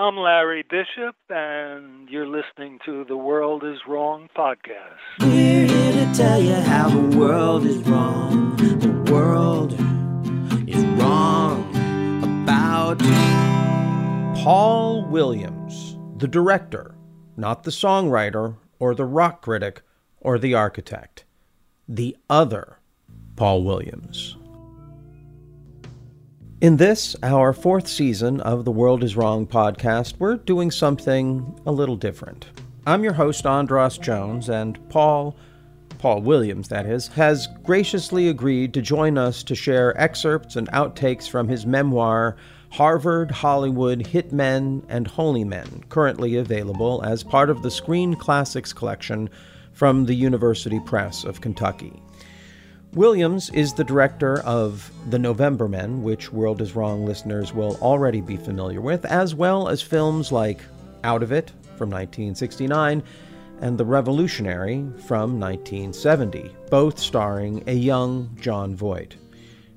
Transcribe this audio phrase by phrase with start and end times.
[0.00, 4.96] I'm Larry Bishop, and you're listening to the World is Wrong podcast.
[5.20, 8.56] We're here to tell you how the world is wrong.
[8.56, 9.74] The world
[10.66, 11.68] is wrong
[12.24, 12.98] about
[14.42, 16.94] Paul Williams, the director,
[17.36, 19.82] not the songwriter or the rock critic
[20.18, 21.26] or the architect.
[21.86, 22.78] The other
[23.36, 24.38] Paul Williams.
[26.60, 31.72] In this, our fourth season of the World is Wrong podcast, we're doing something a
[31.72, 32.48] little different.
[32.86, 35.34] I'm your host, Andras Jones, and Paul,
[35.96, 41.30] Paul Williams, that is, has graciously agreed to join us to share excerpts and outtakes
[41.30, 42.36] from his memoir,
[42.68, 49.30] Harvard Hollywood Hitmen and Holy Men, currently available as part of the Screen Classics collection
[49.72, 52.02] from the University Press of Kentucky.
[52.94, 58.20] Williams is the director of The November Men, which World is Wrong listeners will already
[58.20, 60.60] be familiar with, as well as films like
[61.04, 63.00] Out of It from 1969
[63.60, 69.14] and The Revolutionary from 1970, both starring a young Jon Voight.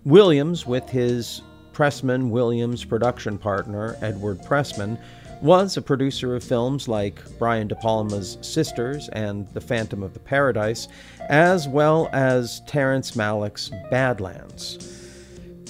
[0.06, 4.98] Williams, with his Pressman Williams production partner, Edward Pressman,
[5.44, 10.20] was a producer of films like Brian De Palma's Sisters and The Phantom of the
[10.22, 10.88] Paradise,
[11.28, 14.78] as well as Terrence Malick's Badlands.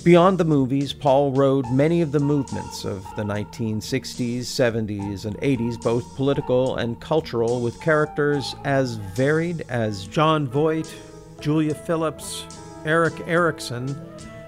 [0.03, 5.81] Beyond the movies, Paul rode many of the movements of the 1960s, 70s, and 80s,
[5.81, 10.93] both political and cultural, with characters as varied as Jon Voight,
[11.39, 12.45] Julia Phillips,
[12.85, 13.99] Eric Erikson,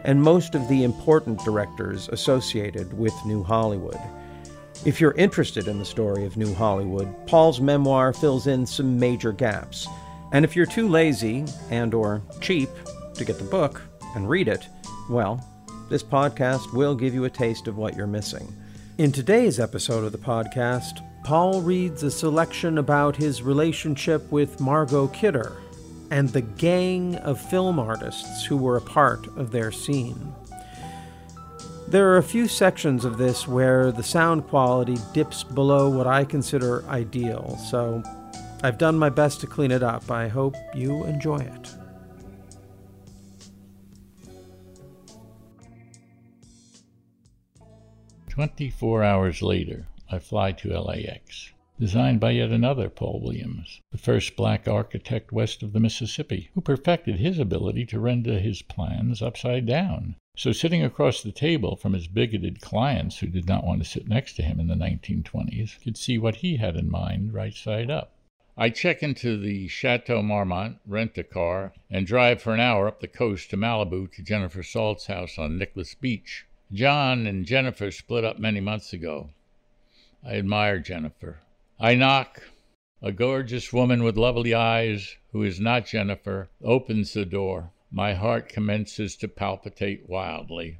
[0.03, 3.99] and most of the important directors associated with New Hollywood.
[4.83, 9.31] If you're interested in the story of New Hollywood, Paul's memoir fills in some major
[9.31, 9.87] gaps.
[10.31, 12.69] And if you're too lazy and or cheap
[13.15, 13.81] to get the book
[14.15, 14.67] and read it,
[15.09, 15.43] well,
[15.89, 18.53] this podcast will give you a taste of what you're missing.
[18.97, 25.07] In today's episode of the podcast, Paul reads a selection about his relationship with Margot
[25.07, 25.53] Kidder
[26.11, 30.33] and the gang of film artists who were a part of their scene.
[31.87, 36.25] There are a few sections of this where the sound quality dips below what I
[36.25, 38.03] consider ideal, so
[38.63, 40.09] I've done my best to clean it up.
[40.11, 41.75] I hope you enjoy it.
[48.29, 51.51] Twenty-four hours later, I fly to LAX.
[51.77, 56.61] Designed by yet another Paul Williams, the first black architect west of the Mississippi, who
[56.61, 60.15] perfected his ability to render his plans upside down.
[60.37, 64.07] So, sitting across the table from his bigoted clients who did not want to sit
[64.07, 67.91] next to him in the 1920s could see what he had in mind right side
[67.91, 68.15] up.
[68.55, 73.01] I check into the Chateau Marmont, rent a car, and drive for an hour up
[73.01, 76.45] the coast to Malibu to Jennifer Salt's house on Nicholas Beach.
[76.71, 79.31] Jon and Jennifer split up many months ago.
[80.23, 81.41] I admire Jennifer.
[81.79, 82.41] I knock.
[83.01, 87.73] A gorgeous woman with lovely eyes, who is not Jennifer, opens the door.
[87.91, 90.79] My heart commences to palpitate wildly.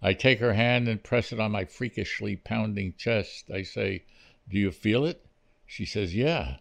[0.00, 3.50] I take her hand and press it on my freakishly pounding chest.
[3.50, 4.04] I say,
[4.48, 5.26] Do you feel it?
[5.66, 6.56] She says, Yeah.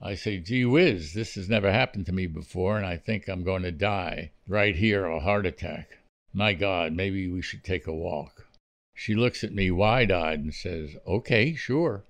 [0.00, 3.44] I say, Gee whiz, this has never happened to me before, and I think I'm
[3.44, 4.32] going to die.
[4.48, 5.98] Right here, a heart attack.
[6.32, 8.46] My God, maybe we should take a walk.
[8.94, 12.04] She looks at me wide eyed and says, Okay, sure.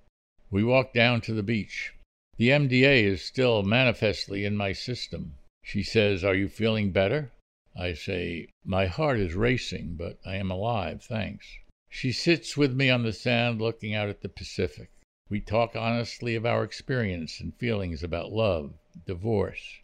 [0.52, 1.94] We walk down to the beach.
[2.36, 5.36] The MDA is still manifestly in my system.
[5.64, 7.32] She says, Are you feeling better?
[7.74, 11.46] I say, My heart is racing, but I am alive, thanks.
[11.88, 14.90] She sits with me on the sand looking out at the Pacific.
[15.30, 18.74] We talk honestly of our experience and feelings about love,
[19.06, 19.78] divorce,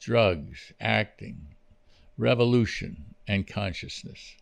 [0.00, 1.54] drugs, acting,
[2.16, 4.34] revolution, and consciousness.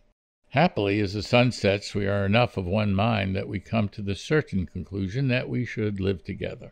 [0.51, 4.01] Happily, as the sun sets, we are enough of one mind that we come to
[4.01, 6.71] the certain conclusion that we should live together.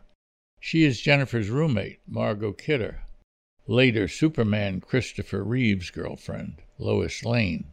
[0.60, 3.02] She is Jennifer's roommate, Margot Kidder,
[3.66, 7.66] later Superman Christopher Reeve's girlfriend, Lois Lane.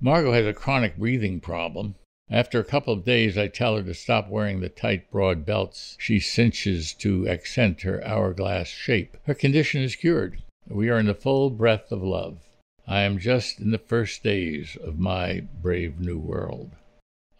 [0.00, 1.94] Margot has a chronic breathing problem.
[2.30, 5.96] After a couple of days, I tell her to stop wearing the tight, broad belts
[6.00, 9.18] she cinches to accent her hourglass shape.
[9.26, 10.42] Her condition is cured.
[10.66, 12.38] We are in the full breath of love.
[12.86, 16.72] I am just in the first days of my brave new world.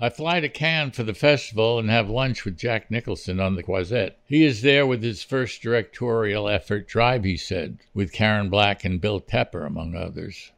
[0.00, 3.62] I fly to Cannes for the festival and have lunch with Jack Nicholson on the
[3.62, 4.19] Croisette.
[4.26, 9.00] He is there with his first directorial effort, Drive, he said, with Karen Black and
[9.00, 10.50] Bill Tepper, among others.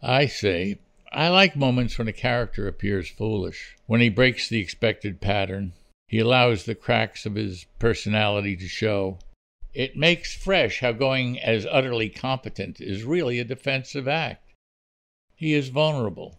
[0.00, 0.78] I say,
[1.10, 5.72] I like moments when a character appears foolish, when he breaks the expected pattern.
[6.06, 9.18] He allows the cracks of his personality to show.
[9.74, 14.52] It makes fresh how going as utterly competent is really a defensive act.
[15.34, 16.38] He is vulnerable.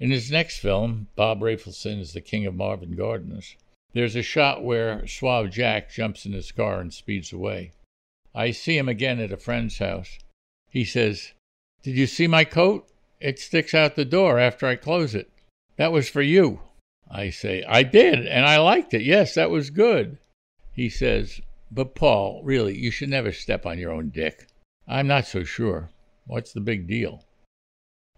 [0.00, 3.56] In his next film, Bob Rafelson is the king of Marvin Gardens.
[3.92, 7.72] There's a shot where Suave Jack jumps in his car and speeds away.
[8.34, 10.18] I see him again at a friend's house.
[10.70, 11.34] He says,
[11.82, 12.88] Did you see my coat?
[13.20, 15.30] It sticks out the door after I close it.
[15.76, 16.60] That was for you.
[17.10, 19.02] I say, I did, and I liked it.
[19.02, 20.16] Yes, that was good.
[20.72, 21.42] He says,
[21.74, 24.46] But Paul, really, you should never step on your own dick.
[24.86, 25.88] I'm not so sure.
[26.26, 27.24] What's the big deal?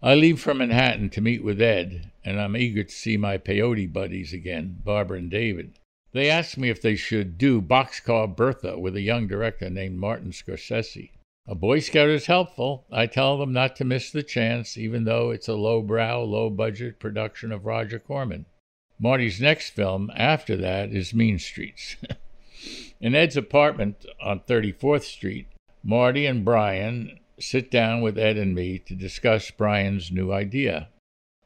[0.01, 3.93] I leave for Manhattan to meet with Ed, and I'm eager to see my peyote
[3.93, 5.79] buddies again, Barbara and David.
[6.11, 10.31] They ask me if they should do Boxcar Bertha with a young director named Martin
[10.31, 11.11] Scorsese.
[11.47, 12.85] A Boy Scout is helpful.
[12.91, 17.53] I tell them not to miss the chance, even though it's a low-brow, low-budget production
[17.53, 18.47] of Roger Corman.
[18.99, 21.95] Marty's next film after that is Mean Streets.
[23.05, 25.45] In Ed's apartment on 34th Street,
[25.83, 30.89] Marty and Brian sit down with Ed and me to discuss Brian's new idea.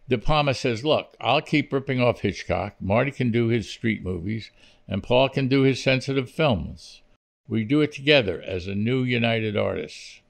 [0.08, 2.76] De Palma says, Look, I'll keep ripping off Hitchcock.
[2.80, 4.52] Marty can do his street movies,
[4.88, 7.02] and Paul can do his sensitive films.
[7.46, 10.22] We do it together as a new united artist.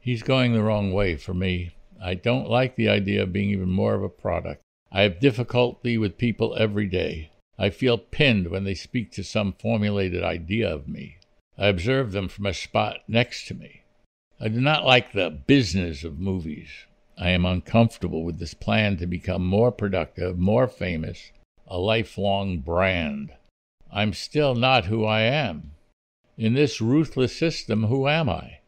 [0.00, 1.76] He's going the wrong way for me.
[2.02, 4.62] I don't like the idea of being even more of a product.
[4.90, 7.30] I have difficulty with people every day.
[7.58, 11.18] I feel pinned when they speak to some formulated idea of me.
[11.58, 13.82] I observe them from a spot next to me.
[14.40, 16.70] I do not like the business of movies.
[17.18, 21.30] I am uncomfortable with this plan to become more productive, more famous,
[21.66, 23.32] a lifelong brand.
[23.92, 25.72] I'm still not who I am.
[26.38, 28.60] In this ruthless system, who am I?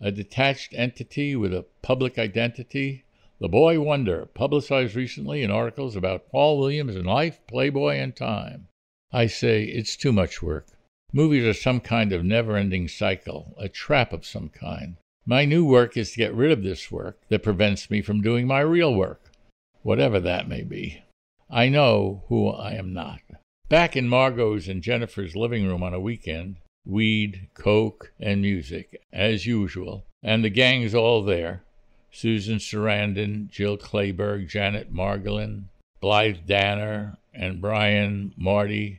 [0.00, 3.04] A detached entity with a public identity?
[3.40, 8.68] The Boy Wonder, publicized recently in articles about Paul Williams in Life, Playboy, and Time.
[9.12, 10.66] I say it's too much work.
[11.10, 14.96] Movies are some kind of never ending cycle, a trap of some kind.
[15.24, 18.46] My new work is to get rid of this work that prevents me from doing
[18.46, 19.32] my real work,
[19.80, 21.02] whatever that may be.
[21.48, 23.22] I know who I am not.
[23.70, 29.46] Back in Margot's and Jennifer's living room on a weekend, weed, coke, and music, as
[29.46, 31.64] usual, and the gang's all there
[32.12, 35.64] Susan Sarandon, Jill Clayburgh, Janet Margolin,
[36.00, 38.98] Blythe Danner, and Brian Marty,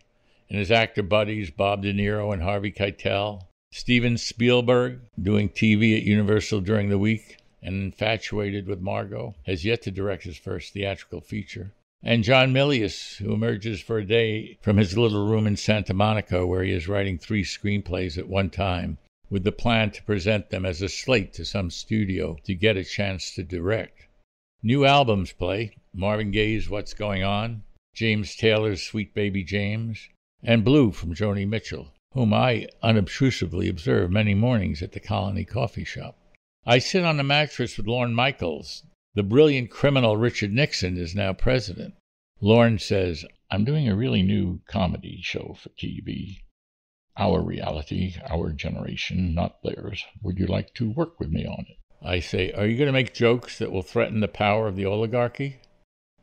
[0.50, 3.44] and his actor buddies Bob De Niro and Harvey Keitel.
[3.74, 9.81] Steven Spielberg, doing TV at Universal during the week and infatuated with Margot, has yet
[9.84, 11.74] to direct his first theatrical feature.
[12.04, 16.46] And John Milius, who emerges for a day from his little room in Santa Monica,
[16.46, 18.98] where he is writing three screenplays at one time,
[19.31, 22.83] with the plan to present them as a slate to some studio to get a
[22.83, 24.06] chance to direct.
[24.62, 27.63] New albums play Marvin Gaye's What's Going On,
[27.95, 30.10] James Taylor's Sweet Baby James,
[30.44, 35.86] and Blue from Joni Mitchell whom I unobtrusively observe many mornings at the Colony Coffee
[35.86, 36.18] Shop.
[36.66, 38.84] I sit on a mattress with Lorne Michaels.
[39.16, 41.94] The brilliant criminal Richard Nixon is now president.
[42.42, 46.42] Lorne says, I'm doing a really new comedy show for TV.
[47.18, 50.06] Our reality, our generation, not theirs.
[50.22, 51.78] Would you like to work with me on it?
[52.02, 54.86] I say, Are you going to make jokes that will threaten the power of the
[54.86, 55.58] oligarchy?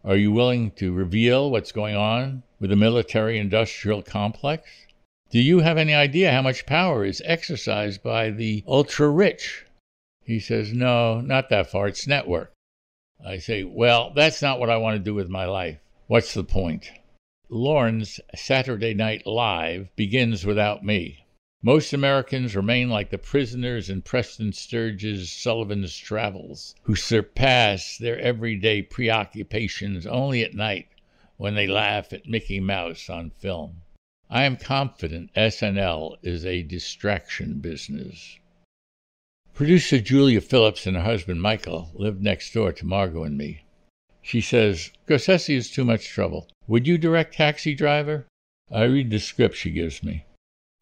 [0.05, 4.87] Are you willing to reveal what's going on with the military industrial complex?
[5.31, 9.67] Do you have any idea how much power is exercised by the ultra rich?
[10.25, 11.89] He says, No, not that far.
[11.89, 12.53] It's network.
[13.25, 15.79] I say, Well, that's not what I want to do with my life.
[16.07, 16.91] What's the point?
[17.51, 21.25] Lorne's Saturday Night Live begins without me.
[21.63, 28.83] Most Americans remain like the prisoners in Preston Sturges Sullivan's Travels, who surpass their everyday
[28.83, 30.89] preoccupations only at night
[31.39, 33.81] when they laugh at Mickey Mouse on film.
[34.29, 38.39] I am confident SNL is a distraction business.
[39.55, 43.65] Producer Julia Phillips and her husband Michael live next door to Margot and me.
[44.21, 46.47] She says, Scorsese is too much trouble.
[46.69, 48.27] Would you direct Taxi Driver?
[48.71, 50.27] I read the script she gives me.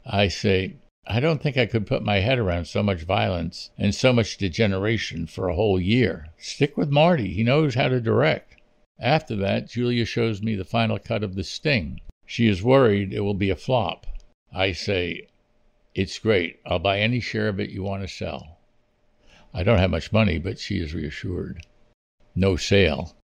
[0.05, 0.75] I say,
[1.07, 4.37] I don't think I could put my head around so much violence and so much
[4.37, 6.27] degeneration for a whole year.
[6.37, 7.33] Stick with Marty.
[7.33, 8.57] He knows how to direct.
[8.99, 13.21] After that, Julia shows me the final cut of The Sting, she is worried it
[13.21, 14.05] will be a flop.
[14.51, 15.27] I say,
[15.95, 16.59] It's great.
[16.65, 18.57] I'll buy any share of it you want to sell.
[19.53, 21.65] I don't have much money, but she is reassured.
[22.35, 23.15] No sale.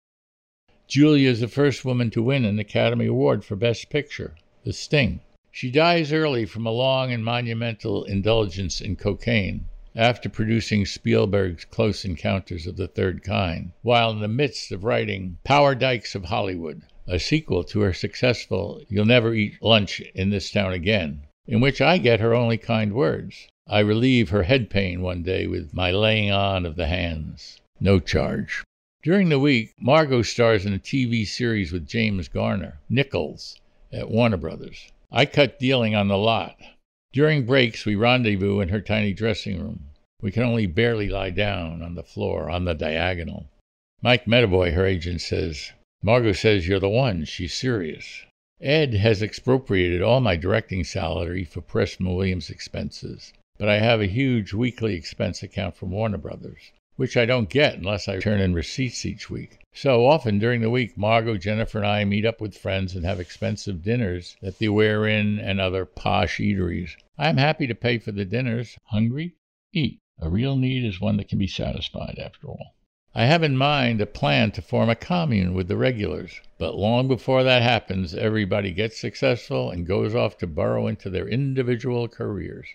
[0.88, 4.34] Julia is the first woman to win an Academy Award for Best Picture,
[4.64, 5.20] The Sting.
[5.50, 12.04] She dies early from a long and monumental indulgence in cocaine after producing Spielberg's Close
[12.04, 16.82] Encounters of the Third Kind, while in the midst of writing Power Dykes of Hollywood,
[17.06, 21.80] a sequel to her successful You'll Never Eat Lunch in This Town Again, in which
[21.80, 23.48] I get her only kind words.
[23.68, 27.60] I relieve her head pain one day with my laying on of the hands.
[27.78, 28.64] No charge.
[29.02, 33.60] During the week, Margot stars in a TV series with James Garner, Nichols,
[33.92, 34.92] at Warner Brothers.
[35.10, 36.56] I cut dealing on the lot.
[37.12, 39.88] During breaks, we rendezvous in her tiny dressing room.
[40.20, 43.50] We can only barely lie down on the floor on the diagonal.
[44.02, 47.24] Mike Medavoy, her agent, says, Margot says you're the one.
[47.24, 48.24] She's serious.
[48.60, 54.06] Ed has expropriated all my directing salary for Pressman Williams expenses, but I have a
[54.06, 58.54] huge weekly expense account from Warner Brothers which I don't get unless I turn in
[58.54, 59.58] receipts each week.
[59.72, 63.18] So often during the week, Margot, Jennifer, and I meet up with friends and have
[63.18, 66.90] expensive dinners at the Where and other posh eateries.
[67.16, 68.76] I am happy to pay for the dinners.
[68.84, 69.36] Hungry?
[69.72, 70.00] Eat.
[70.20, 72.74] A real need is one that can be satisfied, after all.
[73.14, 77.08] I have in mind a plan to form a commune with the regulars, but long
[77.08, 82.68] before that happens, everybody gets successful and goes off to burrow into their individual careers.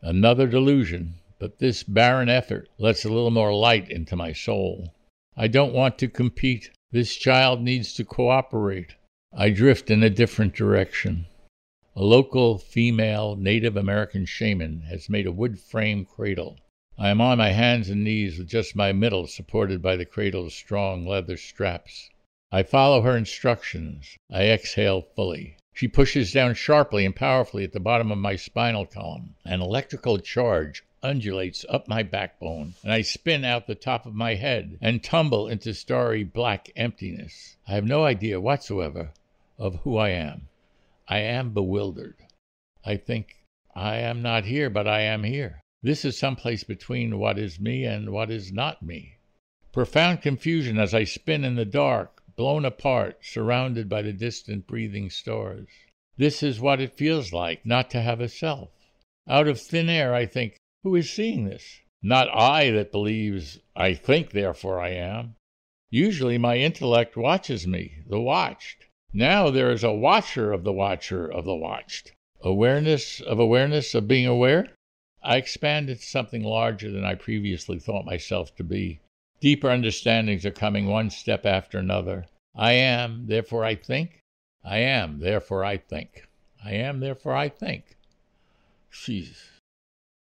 [0.00, 4.94] Another delusion, but this barren effort lets a little more light into my soul.
[5.36, 6.70] I don't want to compete.
[6.92, 8.94] This child needs to cooperate.
[9.36, 11.26] I drift in a different direction.
[11.94, 16.58] A local female Native American shaman has made a wood frame cradle.
[16.98, 20.54] I am on my hands and knees with just my middle supported by the cradle's
[20.54, 22.08] strong leather straps.
[22.50, 24.16] I follow her instructions.
[24.30, 25.58] I exhale fully.
[25.74, 29.34] She pushes down sharply and powerfully at the bottom of my spinal column.
[29.44, 34.34] An electrical charge undulates up my backbone, and I spin out the top of my
[34.34, 37.56] head and tumble into starry black emptiness.
[37.68, 39.12] I have no idea whatsoever
[39.56, 40.48] of who I am.
[41.08, 42.16] I am bewildered.
[42.84, 43.44] I think
[43.74, 45.60] I am not here, but I am here.
[45.82, 49.18] This is some place between what is me and what is not me.
[49.72, 55.10] Profound confusion as I spin in the dark, blown apart, surrounded by the distant breathing
[55.10, 55.68] stars.
[56.16, 58.70] This is what it feels like not to have a self.
[59.28, 60.55] Out of thin air, I think,
[60.86, 61.80] who is seeing this?
[62.00, 65.34] Not I that believes I think, therefore I am.
[65.90, 68.86] Usually my intellect watches me, the watched.
[69.12, 72.12] Now there is a watcher of the watcher of the watched.
[72.40, 74.76] Awareness of awareness of being aware?
[75.24, 79.00] I expand into something larger than I previously thought myself to be.
[79.40, 82.26] Deeper understandings are coming one step after another.
[82.54, 84.20] I am, therefore I think.
[84.64, 86.28] I am, therefore I think.
[86.64, 87.96] I am, therefore I think.
[88.92, 89.55] Jesus.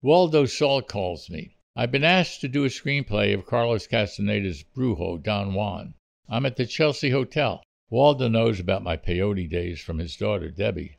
[0.06, 1.56] Waldo Salt calls me.
[1.74, 5.94] I've been asked to do a screenplay of Carlos Castaneda's Brujo, Don Juan.
[6.28, 7.62] I'm at the Chelsea Hotel.
[7.88, 10.98] Waldo knows about my peyote days from his daughter, Debbie.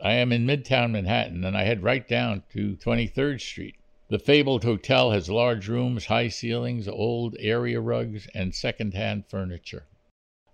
[0.00, 3.74] I am in Midtown Manhattan, and I head right down to 23rd Street.
[4.08, 9.88] The fabled hotel has large rooms, high ceilings, old area rugs, and second-hand furniture.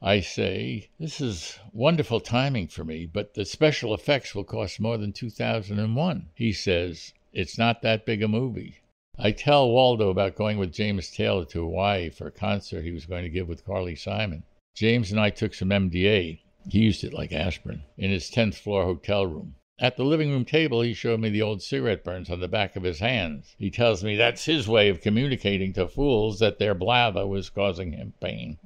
[0.00, 4.97] I say, this is wonderful timing for me, but the special effects will cost more
[4.97, 6.30] than 2001.
[6.35, 8.81] He says, it's not that big a movie.
[9.19, 13.07] I tell Waldo about going with James Taylor to Hawaii for a concert he was
[13.07, 14.43] going to give with Carly Simon.
[14.75, 16.41] James and I took some MDA.
[16.69, 19.55] He used it like aspirin in his 10th floor hotel room.
[19.79, 22.77] At the living room table, he showed me the old cigarette burns on the back
[22.77, 23.55] of his hands.
[23.59, 27.93] He tells me that's his way of communicating to fools that their blather was causing
[27.93, 28.59] him pain.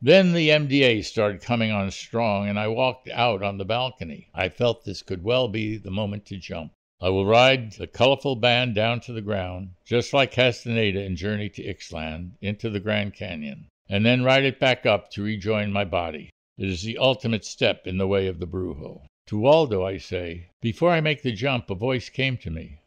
[0.00, 4.28] Then the MDA started coming on strong, and I walked out on the balcony.
[4.34, 6.72] I felt this could well be the moment to jump.
[7.04, 11.50] I will ride the colorful band down to the ground, just like Castaneda in Journey
[11.50, 15.84] to Ixtlan, into the Grand Canyon, and then ride it back up to rejoin my
[15.84, 16.30] body.
[16.56, 19.02] It is the ultimate step in the way of the Brujo.
[19.26, 22.78] To Waldo, I say, before I make the jump, a voice came to me.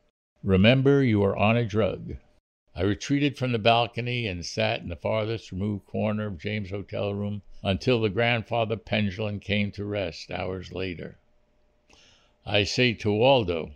[0.42, 2.18] Remember, you are on a drug.
[2.76, 7.14] I retreated from the balcony and sat in the farthest removed corner of James' hotel
[7.14, 11.20] room until the grandfather pendulum came to rest hours later.
[12.48, 13.74] I say to Waldo,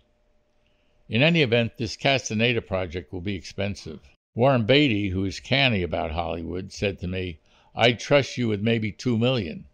[1.11, 3.99] in any event, this Castaneda project will be expensive.
[4.33, 7.39] Warren Beatty, who is canny about Hollywood, said to me,
[7.75, 9.65] I'd trust you with maybe two million.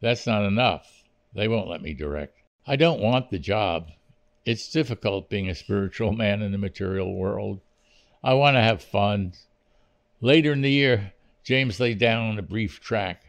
[0.00, 1.02] That's not enough.
[1.34, 2.38] They won't let me direct.
[2.68, 3.90] I don't want the job.
[4.44, 7.60] It's difficult being a spiritual man in the material world.
[8.22, 9.32] I want to have fun.
[10.20, 13.24] Later in the year, James laid down a brief track.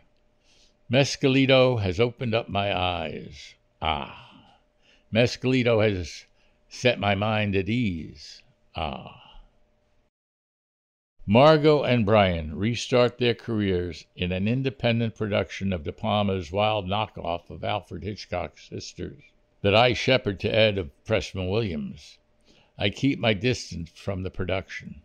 [0.92, 3.56] Mescalito has opened up my eyes.
[3.82, 4.30] Ah,
[5.12, 6.26] Mescalito has
[6.74, 8.42] set my mind at ease.
[8.78, 9.42] Ah.
[11.28, 17.50] Margot and Brian restart their careers in an independent production of De Palma's wild knockoff
[17.50, 19.22] of Alfred Hitchcock's Sisters
[19.62, 22.18] that I shepherd to Ed of Pressman Williams.
[22.78, 25.02] I keep my distance from the production.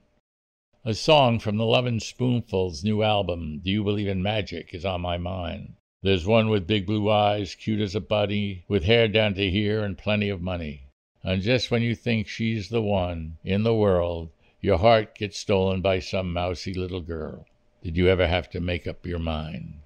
[0.84, 5.00] A song from the Lovin' Spoonful's new album, Do You Believe in Magic, is on
[5.00, 5.74] my mind.
[6.00, 9.82] There's one with big blue eyes, cute as a bunny, with hair down to here
[9.82, 10.85] and plenty of money.
[11.28, 14.30] And just when you think she's the one in the world,
[14.60, 17.46] your heart gets stolen by some mousy little girl.
[17.82, 19.80] Did you ever have to make up your mind?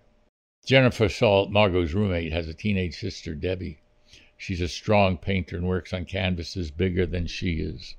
[0.67, 3.81] Jennifer Salt, Margot's roommate, has a teenage sister, Debbie.
[4.37, 7.97] She's a strong painter and works on canvases bigger than she is.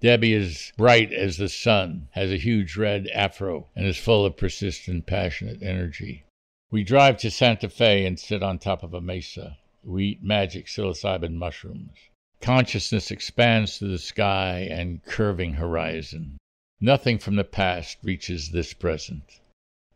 [0.00, 4.36] Debbie is bright as the sun, has a huge red afro, and is full of
[4.36, 6.24] persistent, passionate energy.
[6.70, 9.56] We drive to Santa Fe and sit on top of a mesa.
[9.82, 11.96] We eat magic psilocybin mushrooms.
[12.42, 16.38] Consciousness expands to the sky and curving horizon.
[16.80, 19.38] Nothing from the past reaches this present.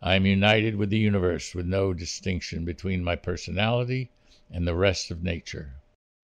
[0.00, 4.12] I am united with the universe with no distinction between my personality
[4.48, 5.72] and the rest of nature.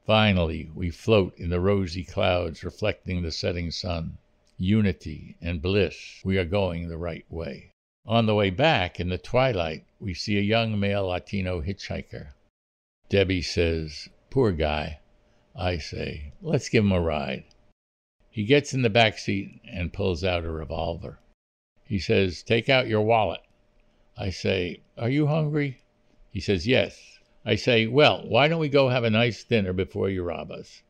[0.07, 4.19] Finally, we float in the rosy clouds reflecting the setting sun.
[4.57, 6.21] Unity and bliss.
[6.23, 7.73] We are going the right way.
[8.07, 12.35] On the way back, in the twilight, we see a young male Latino hitchhiker.
[13.09, 15.01] Debbie says, Poor guy.
[15.55, 17.45] I say, Let's give him a ride.
[18.31, 21.19] He gets in the back seat and pulls out a revolver.
[21.85, 23.43] He says, Take out your wallet.
[24.17, 25.83] I say, Are you hungry?
[26.31, 27.19] He says, Yes.
[27.45, 30.83] I say, Well, why don't we go have a nice dinner before you rob us?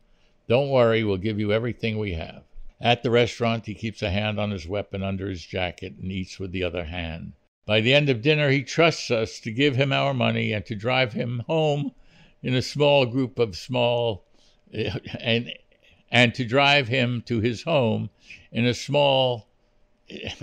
[0.47, 2.43] Don't worry, we'll give you everything we have.
[2.79, 6.39] At the restaurant, he keeps a hand on his weapon under his jacket and eats
[6.39, 7.33] with the other hand.
[7.65, 10.75] By the end of dinner, he trusts us to give him our money and to
[10.75, 11.91] drive him home
[12.41, 14.25] in a small group of small,
[15.19, 15.53] and,
[16.11, 18.09] and to drive him to his home
[18.51, 19.47] in a small,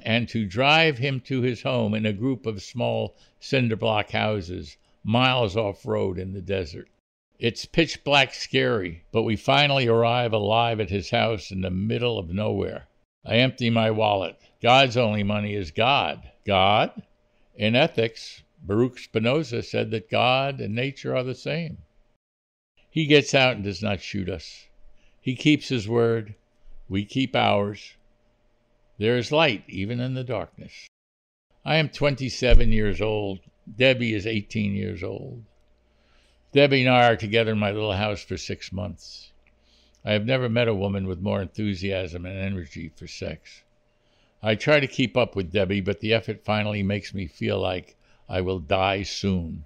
[0.05, 4.77] and to drive him to his home in a group of small cinder block houses
[5.03, 6.89] miles off road in the desert.
[7.39, 12.19] It's pitch black scary, but we finally arrive alive at his house in the middle
[12.19, 12.87] of nowhere.
[13.25, 14.37] I empty my wallet.
[14.63, 16.31] God's only money is God.
[16.47, 17.03] God?
[17.55, 21.79] In ethics, Baruch Spinoza said that God and nature are the same.
[22.93, 24.67] He gets out and does not shoot us.
[25.21, 26.35] He keeps his word.
[26.89, 27.95] We keep ours.
[28.99, 30.89] There is light even in the darkness.
[31.65, 33.41] I am 27 years old.
[33.77, 35.45] Debbie is 18 years old.
[36.53, 39.31] Debbie and I are together in my little house for six months.
[40.05, 43.63] I have never met a woman with more enthusiasm and energy for sex.
[44.43, 47.97] I try to keep up with Debbie, but the effort finally makes me feel like
[48.29, 49.65] I will die soon.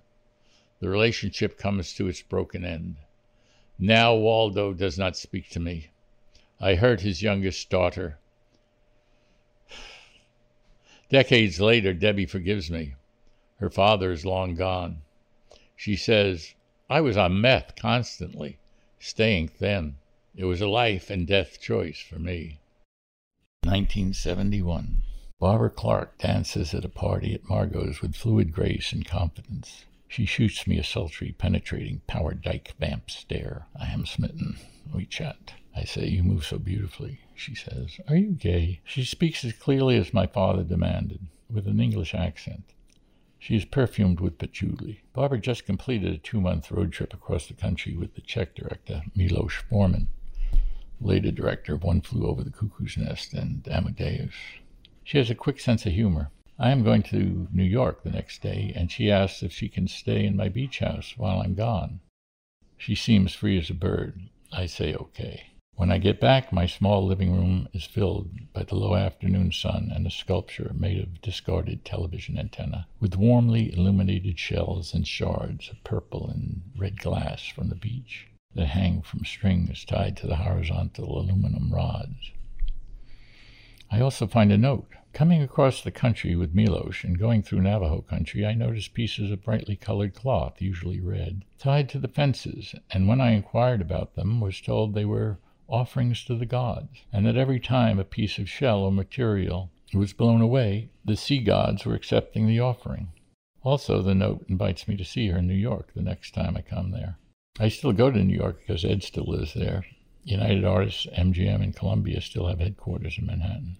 [0.80, 2.96] The relationship comes to its broken end.
[3.78, 5.88] Now Waldo does not speak to me.
[6.60, 8.18] I hurt his youngest daughter.
[11.08, 12.94] Decades later, Debbie forgives me.
[13.58, 15.02] Her father is long gone.
[15.76, 16.54] She says,
[16.88, 18.58] I was on meth constantly,
[18.98, 19.96] staying thin.
[20.36, 22.60] It was a life and death choice for me.
[23.62, 25.02] 1971.
[25.40, 29.84] Barbara Clark dances at a party at Margot's with fluid grace and confidence.
[30.14, 33.66] She shoots me a sultry, penetrating, power dyke vamp stare.
[33.74, 34.58] I am smitten.
[34.94, 35.54] We chat.
[35.74, 37.18] I say, You move so beautifully.
[37.34, 38.80] She says, Are you gay?
[38.84, 42.62] She speaks as clearly as my father demanded, with an English accent.
[43.40, 45.00] She is perfumed with patchouli.
[45.14, 49.02] Barbara just completed a two month road trip across the country with the Czech director
[49.16, 50.06] Milos Forman,
[51.00, 54.34] later director of One Flew Over the Cuckoo's Nest and Amadeus.
[55.02, 56.30] She has a quick sense of humor.
[56.58, 59.88] I am going to New York the next day, and she asks if she can
[59.88, 62.00] stay in my beach house while I'm gone.
[62.76, 64.20] She seems free as a bird.
[64.52, 65.46] I say okay.
[65.76, 69.90] When I get back, my small living room is filled by the low afternoon sun
[69.92, 75.82] and a sculpture made of discarded television antenna, with warmly illuminated shells and shards of
[75.82, 81.18] purple and red glass from the beach that hang from strings tied to the horizontal
[81.18, 82.30] aluminum rods.
[83.90, 84.92] I also find a note.
[85.14, 89.44] Coming across the country with Milos and going through Navajo country, I noticed pieces of
[89.44, 94.40] brightly colored cloth, usually red, tied to the fences, and when I inquired about them,
[94.40, 98.50] was told they were offerings to the gods, and that every time a piece of
[98.50, 103.12] shell or material was blown away, the sea gods were accepting the offering.
[103.62, 106.62] Also, the note invites me to see her in New York the next time I
[106.62, 107.18] come there.
[107.60, 109.86] I still go to New York because Ed still lives there.
[110.24, 113.76] United Artists, MGM, and Columbia still have headquarters in Manhattan.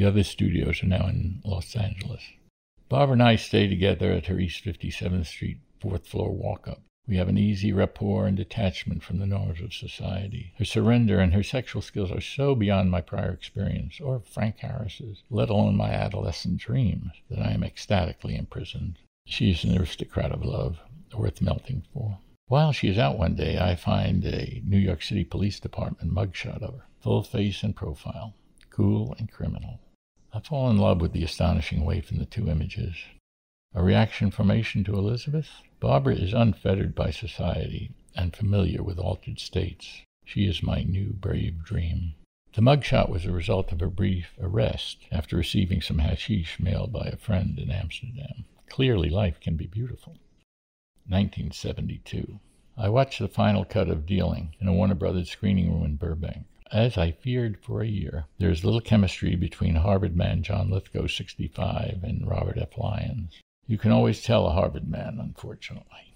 [0.00, 2.22] The other studios are now in Los Angeles.
[2.88, 6.80] Barbara and I stay together at her East 57th Street fourth floor walk up.
[7.06, 10.54] We have an easy rapport and detachment from the norms of society.
[10.56, 15.22] Her surrender and her sexual skills are so beyond my prior experience, or Frank Harris's,
[15.28, 19.00] let alone my adolescent dreams, that I am ecstatically imprisoned.
[19.26, 20.78] She is an aristocrat of love,
[21.14, 22.20] worth melting for.
[22.46, 26.62] While she is out one day, I find a New York City Police Department mugshot
[26.62, 28.32] of her, full face and profile,
[28.70, 29.78] cool and criminal.
[30.32, 32.94] I fall in love with the astonishing waif in the two images.
[33.74, 35.50] A reaction formation to Elizabeth?
[35.80, 40.02] Barbara is unfettered by society and familiar with altered states.
[40.24, 42.14] She is my new brave dream.
[42.52, 47.06] The mugshot was a result of a brief arrest after receiving some hashish mailed by
[47.06, 48.44] a friend in Amsterdam.
[48.68, 50.12] Clearly, life can be beautiful.
[51.06, 52.38] 1972.
[52.76, 56.46] I watched the final cut of Dealing in a Warner Brothers screening room in Burbank.
[56.72, 61.08] As I feared for a year, there is little chemistry between Harvard man John Lithgow,
[61.08, 62.78] 65, and Robert F.
[62.78, 63.40] Lyons.
[63.66, 66.14] You can always tell a Harvard man, unfortunately.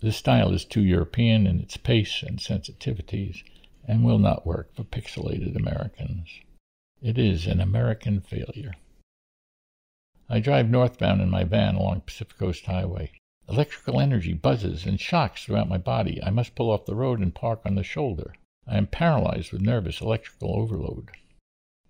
[0.00, 3.42] This style is too European in its pace and sensitivities
[3.84, 6.28] and will not work for pixelated Americans.
[7.02, 8.74] It is an American failure.
[10.28, 13.10] I drive northbound in my van along Pacific Coast Highway.
[13.48, 16.22] Electrical energy buzzes and shocks throughout my body.
[16.22, 18.34] I must pull off the road and park on the shoulder.
[18.66, 21.10] I am paralyzed with nervous electrical overload.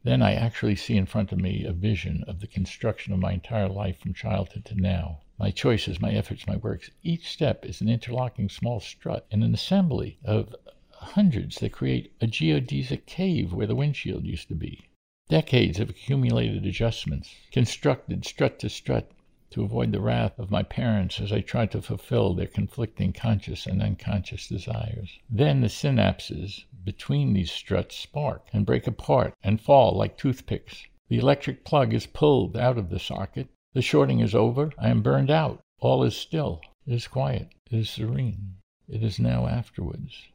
[0.03, 3.33] Then I actually see in front of me a vision of the construction of my
[3.33, 5.21] entire life from childhood to now.
[5.39, 6.91] My choices, my efforts, my works.
[7.03, 10.55] Each step is an interlocking small strut and an assembly of
[10.91, 14.89] hundreds that create a geodesic cave where the windshield used to be.
[15.29, 19.11] Decades of accumulated adjustments, constructed strut to strut
[19.55, 23.67] to avoid the wrath of my parents as I tried to fulfill their conflicting conscious
[23.67, 25.21] and unconscious desires.
[25.31, 30.89] Then the synapses between these struts spark and break apart and fall like toothpicks.
[31.09, 33.49] The electric plug is pulled out of the socket.
[33.75, 34.73] The shorting is over.
[34.77, 35.61] I am burned out.
[35.79, 36.61] All is still.
[36.85, 37.55] It is quiet.
[37.71, 38.57] It is serene.
[38.89, 40.27] It is now afterwards.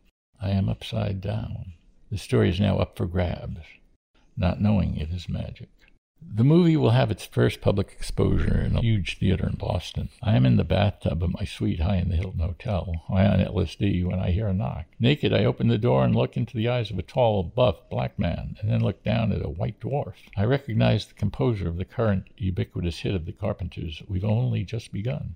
[0.41, 1.73] I am upside down.
[2.09, 3.65] The story is now up for grabs,
[4.37, 5.69] not knowing it is magic.
[6.21, 10.09] The movie will have its first public exposure in a huge theater in Boston.
[10.21, 13.39] I am in the bathtub of my suite high in the Hilton Hotel, high on
[13.39, 14.85] LSD, when I hear a knock.
[14.99, 18.19] Naked, I open the door and look into the eyes of a tall, buff, black
[18.19, 20.15] man, and then look down at a white dwarf.
[20.35, 24.91] I recognize the composer of the current ubiquitous hit of the Carpenters, We've Only Just
[24.91, 25.35] Begun.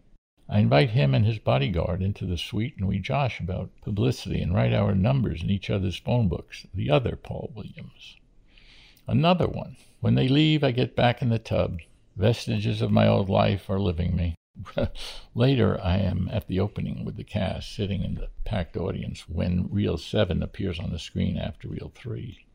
[0.50, 4.54] I invite him and his bodyguard into the suite, and we josh about publicity and
[4.54, 6.68] write our numbers in each other's phone books.
[6.74, 8.18] The other Paul Williams.
[9.08, 9.78] Another one.
[10.04, 11.80] When they leave, I get back in the tub.
[12.18, 14.36] Vestiges of my old life are living me.
[15.34, 19.70] Later, I am at the opening with the cast, sitting in the packed audience when
[19.72, 22.46] Reel 7 appears on the screen after Reel 3.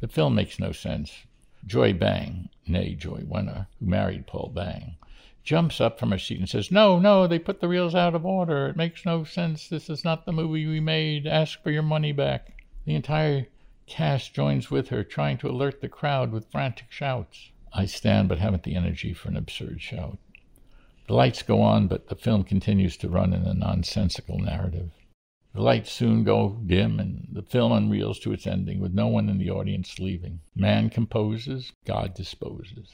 [0.00, 1.24] The film makes no sense.
[1.64, 4.96] Joy Bang, nay Joy Wenner, who married Paul Bang,
[5.42, 8.26] jumps up from her seat and says, No, no, they put the reels out of
[8.26, 8.66] order.
[8.66, 9.66] It makes no sense.
[9.66, 11.26] This is not the movie we made.
[11.26, 12.64] Ask for your money back.
[12.84, 13.46] The entire
[13.88, 17.50] cast joins with her, trying to alert the crowd with frantic shouts.
[17.72, 20.18] I stand but haven't the energy for an absurd shout.
[21.06, 24.90] The lights go on, but the film continues to run in a nonsensical narrative.
[25.54, 29.30] The lights soon go dim, and the film unreels to its ending, with no one
[29.30, 30.40] in the audience leaving.
[30.54, 32.92] Man composes, God disposes.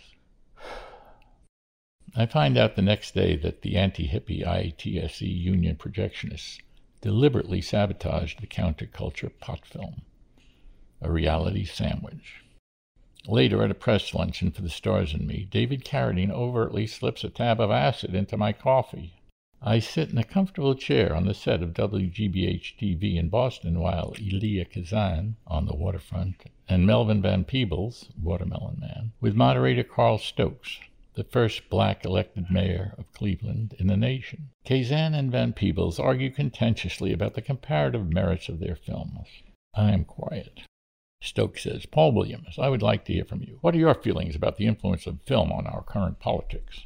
[2.16, 6.60] I find out the next day that the anti hippie ITSE union projectionists
[7.00, 10.02] deliberately sabotaged the counterculture pot film,
[11.04, 12.42] a reality sandwich.
[13.28, 17.28] Later, at a press luncheon for the Stars and Me, David Carradine overtly slips a
[17.28, 19.14] tab of acid into my coffee.
[19.62, 24.14] I sit in a comfortable chair on the set of WGBH TV in Boston while
[24.18, 30.80] Elia Kazan, on the waterfront, and Melvin Van Peebles, Watermelon Man, with moderator Carl Stokes,
[31.14, 34.50] the first black elected mayor of Cleveland in the nation.
[34.64, 39.28] Kazan and Van Peebles argue contentiously about the comparative merits of their films.
[39.74, 40.60] I am quiet.
[41.24, 43.58] Stokes says, Paul Williams, I would like to hear from you.
[43.62, 46.84] What are your feelings about the influence of film on our current politics?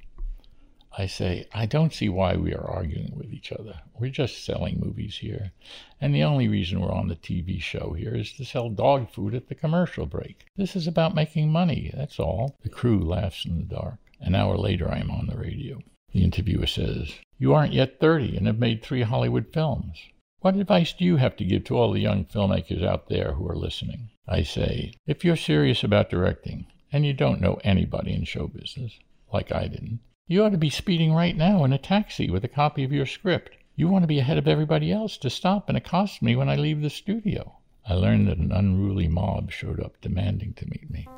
[0.97, 3.83] I say, I don't see why we are arguing with each other.
[3.99, 5.53] We're just selling movies here.
[6.01, 9.35] And the only reason we're on the TV show here is to sell dog food
[9.35, 10.47] at the commercial break.
[10.57, 12.57] This is about making money, that's all.
[12.63, 13.99] The crew laughs in the dark.
[14.21, 15.81] An hour later, I am on the radio.
[16.13, 20.01] The interviewer says, You aren't yet 30 and have made three Hollywood films.
[20.41, 23.49] What advice do you have to give to all the young filmmakers out there who
[23.49, 24.11] are listening?
[24.29, 29.01] I say, if you're serious about directing, and you don't know anybody in show business,
[29.33, 29.99] like I didn't,
[30.29, 33.05] you ought to be speeding right now in a taxi with a copy of your
[33.05, 33.57] script.
[33.75, 36.55] You want to be ahead of everybody else to stop and accost me when I
[36.55, 37.57] leave the studio.
[37.85, 41.09] I learned that an unruly mob showed up demanding to meet me.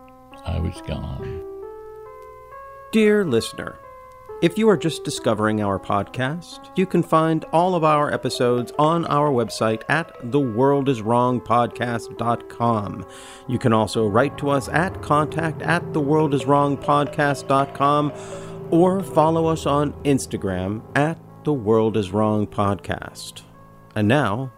[0.47, 1.43] I was gone.
[2.91, 3.79] Dear listener,
[4.43, 9.05] if you are just discovering our podcast, you can find all of our episodes on
[9.07, 13.07] our website at theworldiswrongpodcast.com.
[13.49, 18.13] You can also write to us at contact at theworldiswrongpodcast.com
[18.71, 23.43] or follow us on Instagram at The World Is Wrong Podcast.
[23.95, 24.53] And now,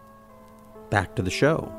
[0.89, 1.71] back to the show.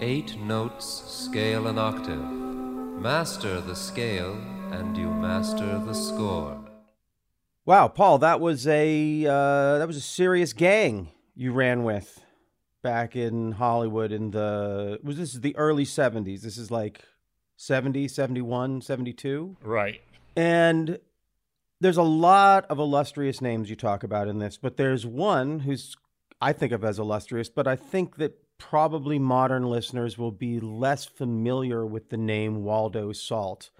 [0.00, 2.20] Eight notes, scale an octave.
[2.20, 4.34] Master the scale
[4.70, 6.63] and you master the score.
[7.66, 12.20] Wow, Paul, that was a uh, that was a serious gang you ran with.
[12.84, 16.42] back in Hollywood in the was this is the early 70s.
[16.42, 17.00] This is like
[17.56, 19.56] 70, 71, 72.
[19.62, 20.02] Right.
[20.36, 20.98] And
[21.80, 25.96] there's a lot of illustrious names you talk about in this, but there's one who's
[26.40, 31.06] I think of as illustrious, but I think that probably modern listeners will be less
[31.06, 33.70] familiar with the name Waldo Salt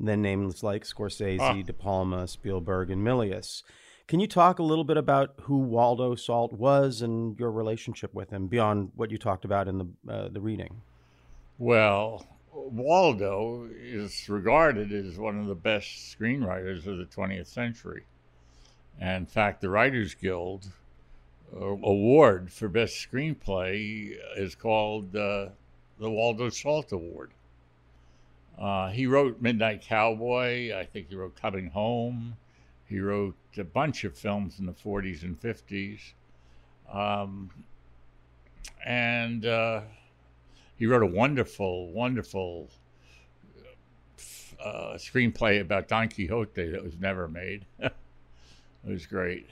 [0.00, 1.62] than names like Scorsese, Ah.
[1.62, 3.62] De Palma, Spielberg, and Milius.
[4.08, 8.30] Can you talk a little bit about who Waldo Salt was and your relationship with
[8.30, 10.82] him beyond what you talked about in the uh, the reading?
[11.58, 18.02] Well, Waldo is regarded as one of the best screenwriters of the 20th century.
[18.98, 20.66] And in fact, the Writers Guild
[21.54, 25.50] uh, award for best screenplay is called uh,
[25.98, 27.30] the Waldo Salt Award.
[28.58, 30.76] Uh, he wrote Midnight Cowboy.
[30.76, 32.36] I think he wrote Coming Home.
[32.86, 36.00] He wrote a bunch of films in the 40s and 50s.
[36.92, 37.50] Um,
[38.84, 39.82] and uh,
[40.76, 42.68] he wrote a wonderful, wonderful
[44.62, 47.64] uh, screenplay about Don Quixote that was never made.
[47.78, 47.92] it
[48.84, 49.48] was great.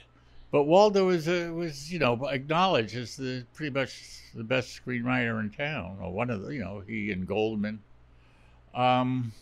[0.50, 5.40] But Waldo was, uh, was you know, acknowledged as the pretty much the best screenwriter
[5.40, 7.80] in town, or one of the, you know, he and Goldman.
[8.74, 9.32] Um,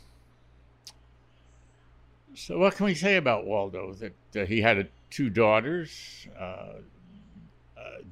[2.35, 3.95] so what can we say about Waldo?
[3.95, 6.75] That uh, he had uh, two daughters, uh, uh,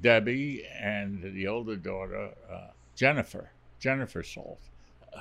[0.00, 4.61] Debbie and the older daughter, uh, Jennifer, Jennifer Salt,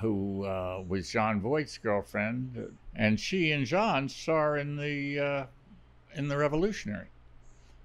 [0.02, 5.48] who uh, was Jon Voight's girlfriend, and she and John star in the
[6.16, 7.08] in the Revolutionary.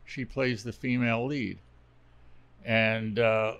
[0.04, 1.58] She plays the female lead,
[2.64, 3.54] and uh,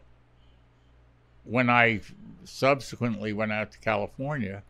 [1.44, 2.01] when I
[2.44, 4.62] subsequently went out to California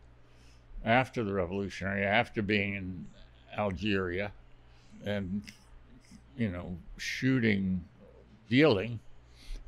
[0.84, 3.06] after the Revolutionary, after being in
[3.56, 4.32] Algeria,
[5.04, 5.42] and
[6.36, 7.84] you know shooting,
[8.48, 9.00] dealing,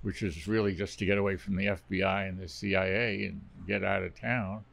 [0.02, 3.84] which is really just to get away from the FBI and the CIA and get
[3.84, 4.64] out of town.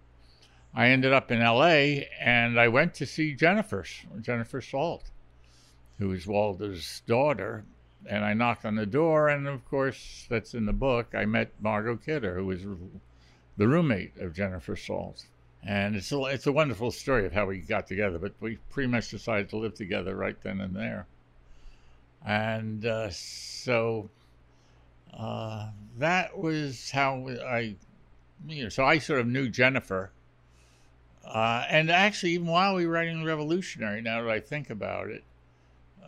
[0.73, 3.83] I ended up in LA and I went to see Jennifer,
[4.21, 5.09] Jennifer Salt,
[5.97, 7.65] who is Waldo's daughter.
[8.05, 11.13] And I knocked on the door, and of course, that's in the book.
[11.13, 12.61] I met Margot Kidder, who was
[13.57, 15.25] the roommate of Jennifer Salt.
[15.63, 18.87] And it's a, it's a wonderful story of how we got together, but we pretty
[18.87, 21.07] much decided to live together right then and there.
[22.25, 24.09] And uh, so
[25.13, 27.75] uh, that was how I,
[28.47, 30.11] you know, so I sort of knew Jennifer.
[31.25, 35.23] Uh, and actually, even while we were writing Revolutionary, now that I think about it,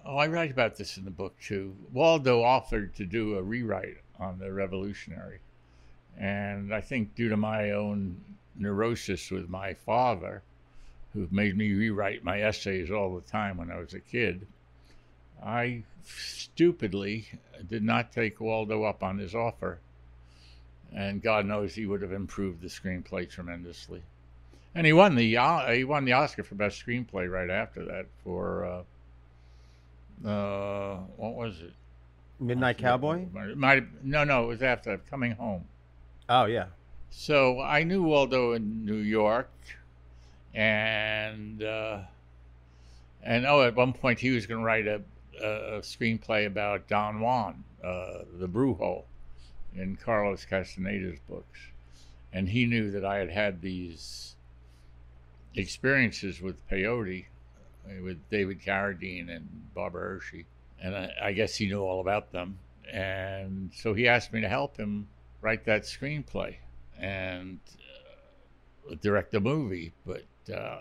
[0.05, 1.75] oh, I write about this in the book too.
[1.91, 5.39] Waldo offered to do a rewrite on The Revolutionary.
[6.17, 8.21] And I think due to my own
[8.55, 10.41] neurosis with my father,
[11.13, 14.45] who made me rewrite my essays all the time when I was a kid,
[15.43, 17.27] I stupidly
[17.67, 19.79] did not take Waldo up on his offer.
[20.93, 24.01] And God knows he would have improved the screenplay tremendously.
[24.75, 28.05] And he won the uh, he won the Oscar for best screenplay right after that
[28.23, 28.83] for uh,
[30.25, 31.73] uh, what was it?
[32.39, 33.25] Midnight Cowboy?
[33.31, 35.65] Might, might, no, no, it was after Coming Home.
[36.29, 36.67] Oh yeah.
[37.09, 39.49] So I knew Waldo in New York,
[40.53, 41.99] and uh,
[43.23, 45.01] and oh, at one point he was going to write a,
[45.41, 49.03] a, screenplay about Don Juan, uh, the Brujo,
[49.75, 51.59] in Carlos Castaneda's books,
[52.31, 54.35] and he knew that I had had these
[55.55, 57.25] experiences with peyote,
[58.03, 60.45] with David Carradine and Barbara Hershey,
[60.81, 62.57] and I, I guess he knew all about them,
[62.91, 65.07] and so he asked me to help him
[65.41, 66.55] write that screenplay
[66.97, 67.59] and
[68.89, 69.93] uh, direct the movie.
[70.05, 70.79] But uh,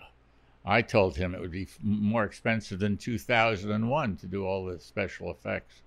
[0.65, 5.31] I told him it would be more expensive than 2001 to do all the special
[5.31, 5.81] effects.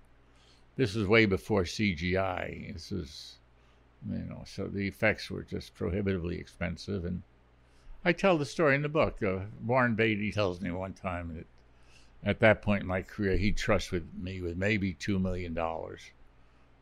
[0.76, 2.72] This was way before CGI.
[2.72, 3.38] This is,
[4.10, 7.04] you know, so the effects were just prohibitively expensive.
[7.04, 7.22] And
[8.04, 9.22] I tell the story in the book.
[9.22, 13.52] Uh, Warren Beatty tells me one time that at that point in my career, he
[13.52, 15.56] trusted me with maybe $2 million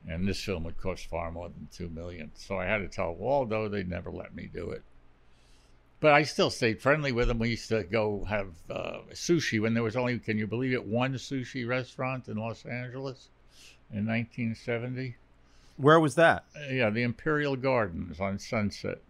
[0.08, 2.30] and this film would cost far more than two million.
[2.34, 4.82] So I had to tell Waldo they'd never let me do it.
[6.00, 7.38] But I still stayed friendly with him.
[7.38, 10.86] We used to go have uh, sushi when there was only, can you believe it,
[10.86, 13.28] one sushi restaurant in Los Angeles
[13.92, 15.16] in 1970.
[15.76, 16.44] Where was that?
[16.56, 19.00] Uh, yeah, the Imperial Gardens on Sunset.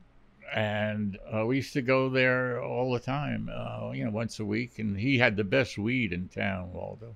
[0.54, 4.44] And uh, we used to go there all the time, uh, you know, once a
[4.44, 4.78] week.
[4.78, 7.14] And he had the best weed in town, Waldo.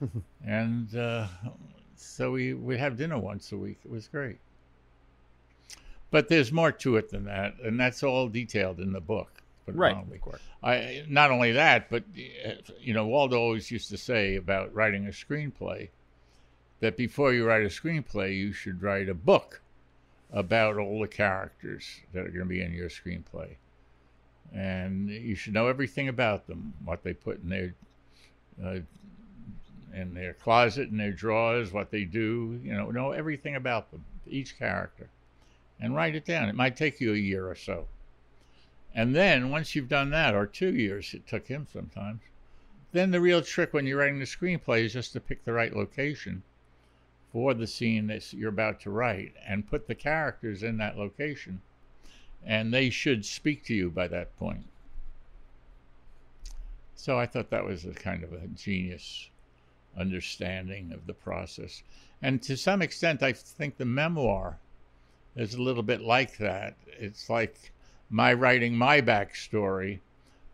[0.46, 1.26] and uh,
[1.96, 3.80] so we would have dinner once a week.
[3.84, 4.38] It was great.
[6.10, 9.42] But there's more to it than that, and that's all detailed in the book.
[9.66, 10.20] Right.
[10.20, 10.40] Course.
[10.62, 12.02] I not only that, but
[12.44, 15.90] uh, you know, Waldo always used to say about writing a screenplay
[16.80, 19.60] that before you write a screenplay, you should write a book
[20.32, 23.56] about all the characters that are going to be in your screenplay.
[24.52, 27.74] And you should know everything about them, what they put in their
[28.64, 28.80] uh,
[29.94, 32.60] in their closet, in their drawers, what they do.
[32.62, 35.08] You know, know everything about them, each character,
[35.80, 36.48] and write it down.
[36.48, 37.86] It might take you a year or so.
[38.94, 42.20] And then once you've done that, or two years, it took him sometimes.
[42.92, 45.74] Then the real trick when you're writing the screenplay is just to pick the right
[45.74, 46.42] location
[47.32, 51.60] for the scene that you're about to write and put the characters in that location.
[52.44, 54.64] And they should speak to you by that point.
[56.94, 59.28] So I thought that was a kind of a genius
[59.96, 61.82] understanding of the process.
[62.22, 64.58] And to some extent, I think the memoir
[65.36, 66.76] is a little bit like that.
[66.86, 67.72] It's like
[68.10, 70.00] my writing my backstory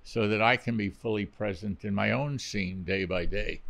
[0.05, 3.63] so that I can be fully present in my own scene day by day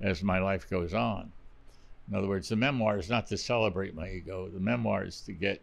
[0.00, 1.32] as my life goes on.
[2.10, 4.48] In other words, the memoir is not to celebrate my ego.
[4.48, 5.62] The memoir is to get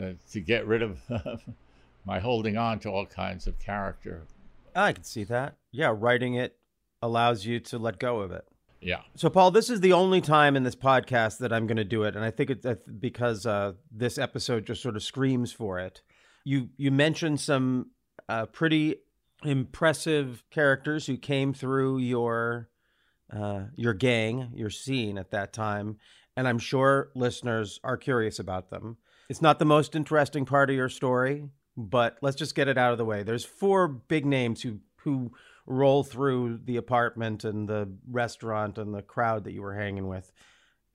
[0.00, 1.00] uh, to get rid of
[2.04, 4.22] my holding on to all kinds of character.
[4.74, 5.56] I can see that.
[5.70, 6.56] Yeah, writing it
[7.00, 8.44] allows you to let go of it.
[8.80, 9.00] Yeah.
[9.14, 12.02] So, Paul, this is the only time in this podcast that I'm going to do
[12.02, 12.66] it, and I think it's
[13.00, 16.02] because uh, this episode just sort of screams for it.
[16.44, 17.90] You you mentioned some
[18.28, 18.96] uh, pretty
[19.42, 22.68] impressive characters who came through your
[23.32, 25.98] uh, your gang, your scene at that time,
[26.36, 28.96] and I'm sure listeners are curious about them.
[29.28, 32.92] It's not the most interesting part of your story, but let's just get it out
[32.92, 33.22] of the way.
[33.22, 35.32] There's four big names who who
[35.66, 40.30] roll through the apartment and the restaurant and the crowd that you were hanging with,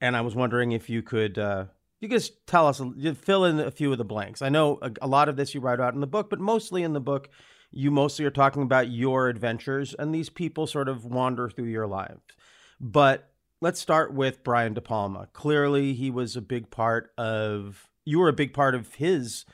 [0.00, 1.38] and I was wondering if you could.
[1.38, 1.66] Uh,
[2.00, 2.80] you could just tell us,
[3.20, 4.40] fill in a few of the blanks.
[4.40, 6.82] I know a, a lot of this you write out in the book, but mostly
[6.82, 7.28] in the book,
[7.70, 11.86] you mostly are talking about your adventures, and these people sort of wander through your
[11.86, 12.20] lives.
[12.80, 13.30] But
[13.60, 15.28] let's start with Brian De Palma.
[15.32, 19.44] Clearly, he was a big part of, you were a big part of his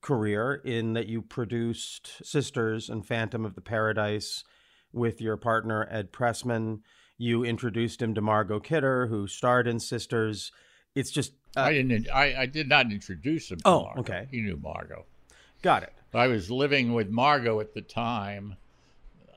[0.00, 4.44] career in that you produced Sisters and Phantom of the Paradise
[4.92, 6.80] with your partner, Ed Pressman.
[7.18, 10.50] You introduced him to Margot Kidder, who starred in Sisters.
[10.94, 11.32] It's just.
[11.56, 12.08] Uh, I didn't.
[12.12, 13.58] I, I did not introduce him.
[13.64, 14.00] oh, Margot.
[14.00, 14.28] okay.
[14.30, 15.04] He knew Margot.
[15.62, 15.92] Got it.
[16.14, 18.56] I was living with Margot at the time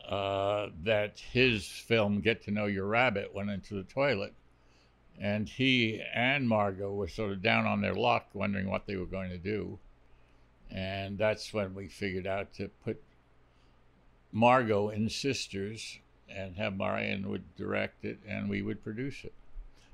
[0.07, 4.33] uh, that his film Get to Know Your Rabbit went into the toilet.
[5.17, 9.05] And he and Margot were sort of down on their luck, wondering what they were
[9.05, 9.79] going to do.
[10.69, 13.01] And that's when we figured out to put
[14.33, 19.33] Margot in Sisters and have Brian would direct it and we would produce it.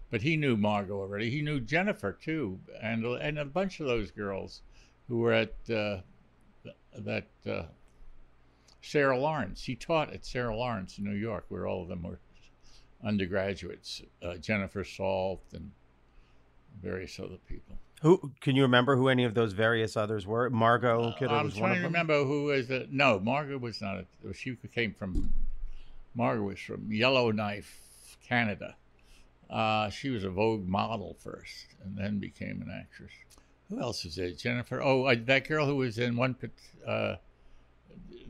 [0.10, 1.30] But he knew Margot already.
[1.30, 4.62] He knew Jennifer too, and and a bunch of those girls
[5.08, 6.02] who were at uh,
[6.98, 7.64] that uh,
[8.82, 9.64] Sarah Lawrence.
[9.64, 12.20] He taught at Sarah Lawrence in New York, where all of them were
[13.04, 14.02] undergraduates.
[14.24, 15.72] Uh, Jennifer Salt and
[16.82, 17.78] various other people.
[18.02, 20.50] Who can you remember who any of those various others were?
[20.50, 21.84] Margot Kidder Uh, I'm trying to them.
[21.84, 22.92] remember who is it.
[22.92, 24.04] No, Margot was not.
[24.28, 25.32] A, she came from.
[26.16, 28.76] Margot was from Yellowknife, Canada.
[29.50, 33.12] Uh, she was a Vogue model first, and then became an actress.
[33.72, 34.38] Who else is it?
[34.38, 34.82] Jennifer.
[34.82, 36.36] Oh, uh, that girl who was in one,
[36.86, 37.16] uh,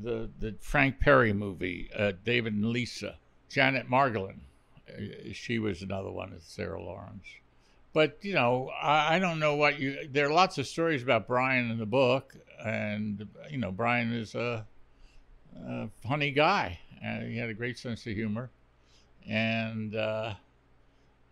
[0.01, 3.17] the the Frank Perry movie, uh, David and Lisa.
[3.49, 4.37] Janet Margolin.
[4.87, 6.31] Uh, she was another one.
[6.35, 7.25] It's Sarah Lawrence.
[7.91, 10.07] But you know, I, I don't know what you.
[10.09, 14.35] There are lots of stories about Brian in the book, and you know, Brian is
[14.35, 14.65] a,
[15.67, 16.79] a funny guy.
[17.01, 18.51] he had a great sense of humor,
[19.27, 20.35] and uh,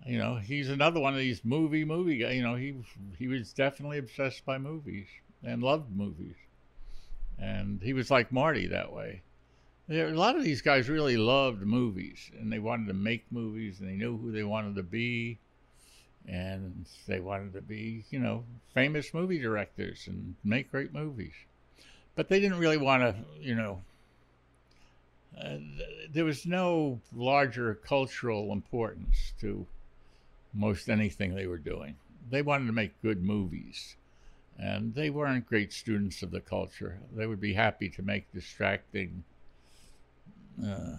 [0.05, 2.35] you know, he's another one of these movie movie guys.
[2.35, 2.75] You know, he
[3.17, 5.07] he was definitely obsessed by movies
[5.43, 6.35] and loved movies,
[7.37, 9.21] and he was like Marty that way.
[9.87, 13.79] There, a lot of these guys really loved movies, and they wanted to make movies,
[13.79, 15.39] and they knew who they wanted to be,
[16.27, 21.33] and they wanted to be, you know, famous movie directors and make great movies.
[22.15, 23.81] But they didn't really want to, you know.
[25.37, 29.65] Uh, th- there was no larger cultural importance to
[30.53, 31.95] most anything they were doing.
[32.29, 33.95] They wanted to make good movies,
[34.57, 36.99] and they weren't great students of the culture.
[37.15, 39.23] They would be happy to make distracting,
[40.63, 40.97] uh,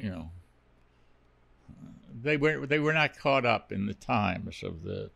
[0.00, 0.30] you know.
[2.20, 5.10] They were they were not caught up in the times of the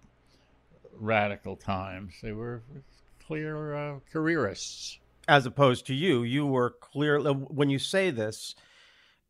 [0.95, 2.15] radical times.
[2.23, 2.63] They were
[3.27, 4.99] clear uh, careerists.
[5.29, 7.21] As opposed to you, you were clear.
[7.21, 8.55] When you say this,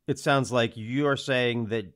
[0.07, 1.87] it sounds like you're saying that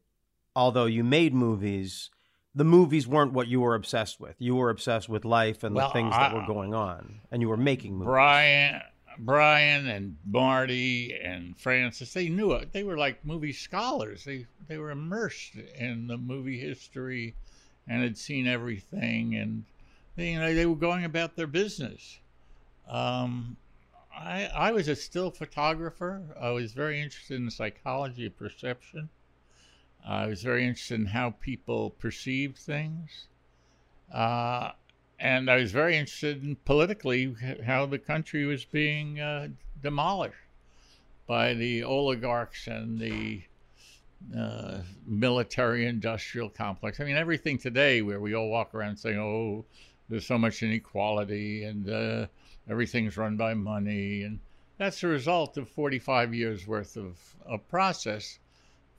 [0.56, 2.10] although you made movies,
[2.54, 4.34] the movies weren't what you were obsessed with.
[4.38, 7.48] You were obsessed with life and Well, the things that were going on, and you
[7.48, 8.06] were making movies.
[8.06, 8.80] Brian
[9.18, 12.72] Brian and Marty and Francis, they knew it.
[12.72, 14.24] They were like movie scholars.
[14.24, 17.34] They they were immersed in the movie history
[17.86, 19.64] and had seen everything, and
[20.16, 22.18] they, you know they were going about their business.
[22.88, 23.56] Um,
[24.14, 26.22] I I was a still photographer.
[26.40, 29.10] I was very interested in the psychology of perception.
[30.06, 33.26] I was very interested in how people perceived things.
[34.12, 34.70] Uh,
[35.18, 37.34] and I was very interested in politically
[37.64, 39.48] how the country was being uh,
[39.82, 40.36] demolished
[41.26, 43.42] by the oligarchs and the
[44.36, 47.00] uh, military industrial complex.
[47.00, 49.64] I mean, everything today where we all walk around saying, oh,
[50.08, 52.26] there's so much inequality and uh,
[52.68, 54.22] everything's run by money.
[54.22, 54.38] And
[54.78, 58.38] that's a result of 45 years worth of a process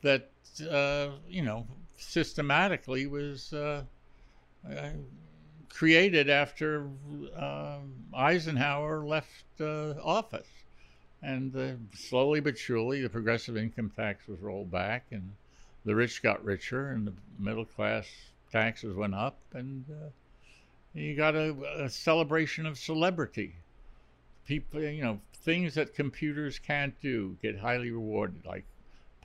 [0.02, 0.30] that,
[0.62, 1.66] uh, you know,
[1.98, 3.84] systematically was uh,
[5.70, 6.88] created after
[7.36, 7.78] uh,
[8.14, 10.48] Eisenhower left uh, office.
[11.22, 15.34] And uh, slowly but surely, the progressive income tax was rolled back, and
[15.84, 18.08] the rich got richer, and the middle class
[18.52, 20.10] taxes went up, and uh,
[20.94, 23.56] you got a, a celebration of celebrity.
[24.46, 28.66] People, you know, things that computers can't do get highly rewarded, like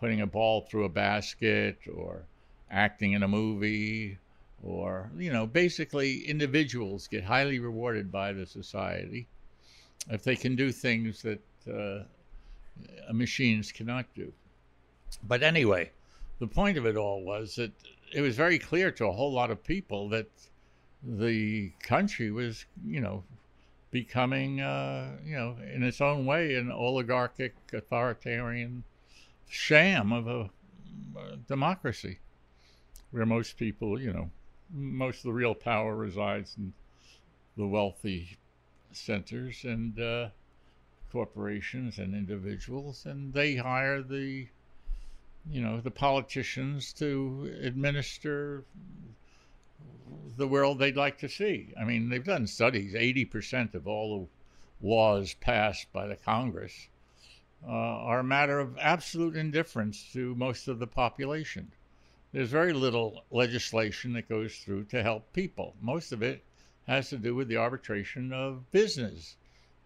[0.02, 2.24] putting a ball through a basket or
[2.72, 4.18] acting in a movie
[4.64, 9.28] or you know basically individuals get highly rewarded by the society
[10.10, 11.40] if they can do things that
[11.72, 12.02] uh,
[13.12, 14.32] machines cannot do.
[15.22, 15.92] But anyway
[16.40, 17.70] the point of it all was that
[18.12, 20.26] it was very clear to a whole lot of people that
[21.04, 23.22] the country was you know
[23.92, 28.82] becoming uh, you know in its own way an oligarchic authoritarian
[29.52, 30.50] sham of a,
[31.18, 32.18] a democracy
[33.10, 34.30] where most people you know
[34.72, 36.72] most of the real power resides in
[37.56, 38.38] the wealthy
[38.92, 40.28] centers and uh,
[41.10, 44.46] corporations and individuals, and they hire the,
[45.50, 48.64] you know, the politicians to administer
[50.38, 51.74] the world they'd like to see.
[51.78, 52.94] I mean, they've done studies.
[52.94, 54.28] Eighty percent of all
[54.80, 56.88] the laws passed by the Congress
[57.66, 61.72] uh, are a matter of absolute indifference to most of the population
[62.32, 65.76] there's very little legislation that goes through to help people.
[65.80, 66.42] Most of it
[66.86, 69.36] has to do with the arbitration of business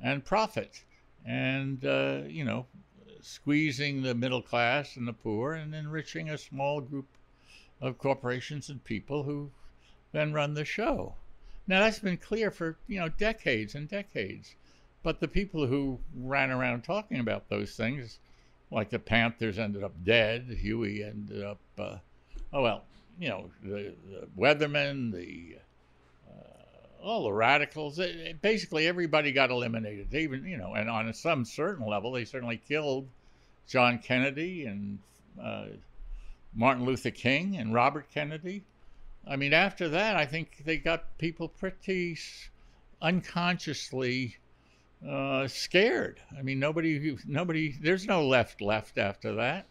[0.01, 0.85] and profit
[1.25, 2.67] and, uh, you know,
[3.21, 7.09] squeezing the middle class and the poor and enriching a small group
[7.81, 9.51] of corporations and people who
[10.13, 11.15] then run the show.
[11.67, 14.55] Now, that's been clear for, you know, decades and decades.
[15.07, 18.19] But the people who ran around talking about those things,
[18.73, 21.99] like the Panthers ended up dead, Huey ended up uh,
[22.53, 22.83] oh well,
[23.17, 25.59] you know, the, the weathermen, the
[26.29, 28.01] uh, all the radicals.
[28.01, 30.11] It, it, basically, everybody got eliminated.
[30.11, 33.07] They Even you know, and on some certain level, they certainly killed
[33.69, 34.99] John Kennedy and
[35.41, 35.67] uh,
[36.53, 38.65] Martin Luther King and Robert Kennedy.
[39.25, 42.19] I mean, after that, I think they got people pretty
[43.01, 44.39] unconsciously
[45.07, 46.21] uh, scared.
[46.39, 47.73] I mean, nobody, nobody.
[47.73, 49.67] There's no left left after that.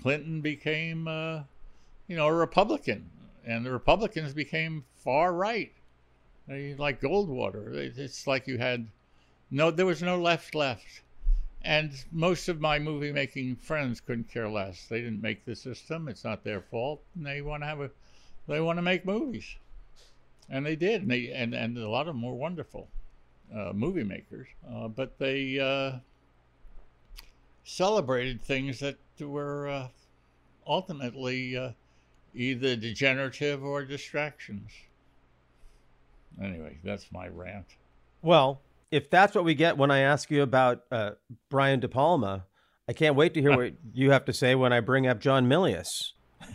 [0.00, 1.42] Clinton became uh,
[2.08, 3.10] you know, a Republican,
[3.44, 5.72] and the Republicans became far right,
[6.48, 7.74] like Goldwater.
[7.74, 8.88] It's like you had
[9.50, 11.02] no, there was no left left,
[11.62, 14.86] and most of my movie making friends couldn't care less.
[14.86, 17.90] They didn't make the system; it's not their fault, and they want to have a,
[18.46, 19.56] they want to make movies,
[20.48, 22.88] and they did, and they and and a lot of them were wonderful
[23.54, 25.58] uh, movie makers, uh, but they.
[25.58, 25.98] Uh,
[27.66, 29.88] celebrated things that were uh,
[30.66, 31.70] ultimately uh,
[32.34, 34.70] either degenerative or distractions.
[36.42, 37.66] Anyway, that's my rant.
[38.22, 41.12] Well, if that's what we get when I ask you about uh,
[41.50, 42.44] Brian De Palma,
[42.88, 45.48] I can't wait to hear what you have to say when I bring up John
[45.48, 45.88] Milius.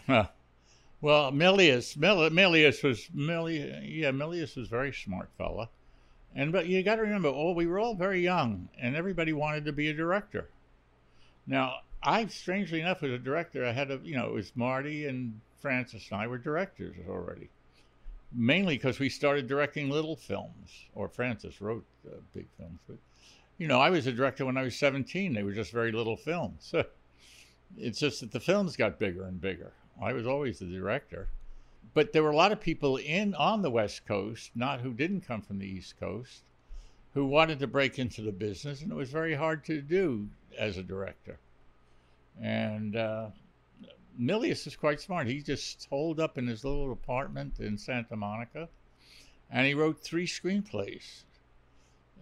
[0.07, 5.69] well, Milius, Milius was Milius, yeah, Milius was a very smart fella,
[6.35, 9.65] and but you got to remember, oh, we were all very young, and everybody wanted
[9.65, 10.49] to be a director.
[11.45, 15.05] Now, I strangely enough, as a director, I had a you know it was Marty
[15.05, 17.49] and Francis and I were directors already,
[18.31, 22.79] mainly because we started directing little films, or Francis wrote uh, big films.
[22.87, 22.97] But
[23.57, 25.33] you know, I was a director when I was 17.
[25.33, 26.73] They were just very little films.
[27.77, 29.73] it's just that the films got bigger and bigger.
[30.01, 31.27] I was always the director,
[31.93, 35.21] but there were a lot of people in on the West Coast, not who didn't
[35.21, 36.43] come from the East Coast,
[37.13, 40.77] who wanted to break into the business, and it was very hard to do as
[40.77, 41.39] a director.
[42.41, 43.29] And uh,
[44.19, 45.27] Milius is quite smart.
[45.27, 48.69] He just holed up in his little apartment in Santa Monica,
[49.49, 51.23] and he wrote three screenplays.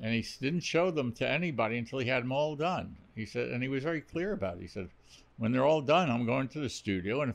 [0.01, 2.95] and he didn't show them to anybody until he had them all done.
[3.16, 4.62] He said, and he was very clear about it.
[4.62, 4.89] He said,
[5.38, 7.34] "When they're all done, I'm going to the studio, and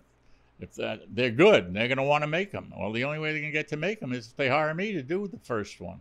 [0.61, 2.73] if, that, they're good, and they're going to want to make them.
[2.77, 4.93] Well, the only way they can get to make them is if they hire me
[4.93, 6.01] to do the first one,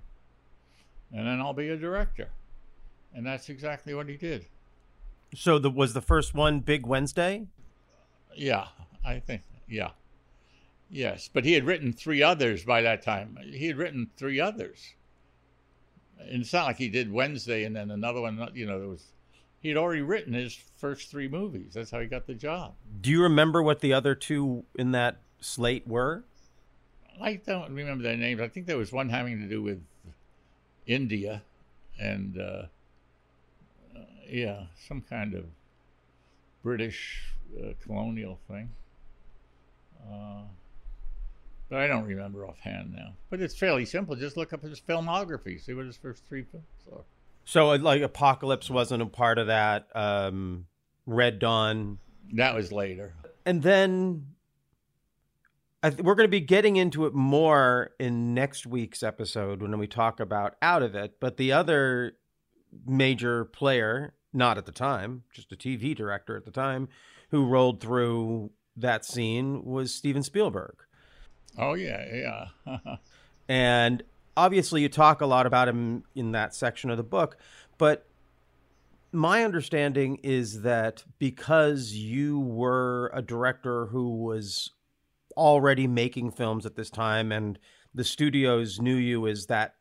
[1.11, 2.29] and then I'll be a director."
[3.15, 4.45] And that's exactly what he did.
[5.35, 7.47] So the was the first one Big Wednesday?
[8.35, 8.67] Yeah,
[9.05, 9.91] I think yeah.
[10.89, 13.37] Yes, but he had written three others by that time.
[13.43, 14.93] He had written three others.
[16.19, 19.11] And it's not like he did Wednesday and then another one, you know, there was
[19.63, 21.71] he had already written his first three movies.
[21.73, 22.73] That's how he got the job.
[22.99, 26.25] Do you remember what the other two in that slate were?
[27.21, 28.41] I don't remember their names.
[28.41, 29.81] I think there was one having to do with
[30.85, 31.43] India
[31.97, 32.63] and uh,
[33.95, 35.45] uh, yeah, some kind of
[36.61, 37.23] British
[37.57, 38.69] uh, colonial thing.
[40.05, 40.41] Uh,
[41.69, 43.13] but I don't remember offhand now.
[43.29, 44.17] But it's fairly simple.
[44.17, 47.05] Just look up his filmography, see what his first three films are.
[47.45, 49.87] So uh, like Apocalypse wasn't a part of that.
[49.95, 50.65] Um,
[51.05, 51.99] Red Dawn.
[52.33, 53.13] That was later.
[53.45, 54.27] And then
[55.81, 59.77] I th- we're going to be getting into it more in next week's episode when
[59.77, 61.19] we talk about Out of It.
[61.19, 62.13] But the other
[62.85, 66.87] major player, not at the time, just a TV director at the time,
[67.31, 70.75] who rolled through that scene was Steven Spielberg.
[71.57, 72.95] Oh yeah, yeah.
[73.49, 74.03] and
[74.35, 77.37] obviously, you talk a lot about him in that section of the book,
[77.77, 78.07] but
[79.11, 84.71] my understanding is that because you were a director who was
[85.37, 87.59] already making films at this time and
[87.93, 89.75] the studios knew you as that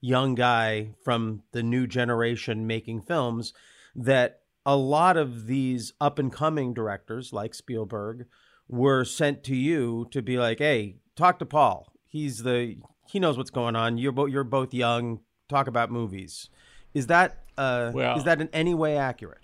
[0.00, 3.52] young guy from the new generation making films
[3.94, 8.26] that a lot of these up and coming directors like Spielberg
[8.68, 11.92] were sent to you to be like, "Hey, talk to Paul.
[12.06, 12.76] He's the
[13.08, 13.98] he knows what's going on.
[13.98, 15.20] You're both you're both young.
[15.48, 16.48] Talk about movies."
[16.94, 19.42] Is that uh, Well- is that in any way accurate?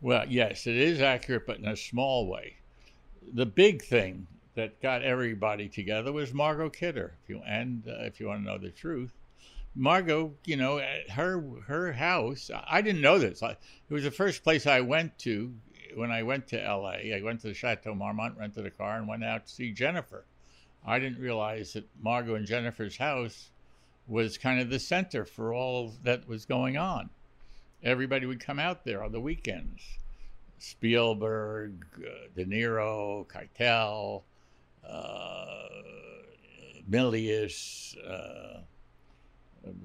[0.00, 2.56] Well, yes, it is accurate, but in a small way.
[3.32, 7.14] The big thing that got everybody together was Margot Kidder.
[7.22, 9.12] If you and uh, if you want to know the truth,
[9.74, 12.50] Margot, you know, at her her house.
[12.66, 13.42] I didn't know this.
[13.42, 13.58] I, it
[13.90, 15.52] was the first place I went to
[15.94, 17.14] when I went to L.A.
[17.14, 20.24] I went to the Chateau Marmont, rented a car, and went out to see Jennifer.
[20.86, 23.50] I didn't realize that Margot and Jennifer's house
[24.06, 27.10] was kind of the center for all that was going on
[27.82, 29.82] everybody would come out there on the weekends.
[30.58, 34.22] Spielberg, uh, De Niro, Keitel,
[34.88, 35.68] uh,
[36.90, 38.60] Milius, uh,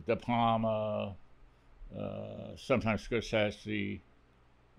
[0.07, 1.13] De Palma,
[1.97, 3.99] uh, sometimes Scorsese.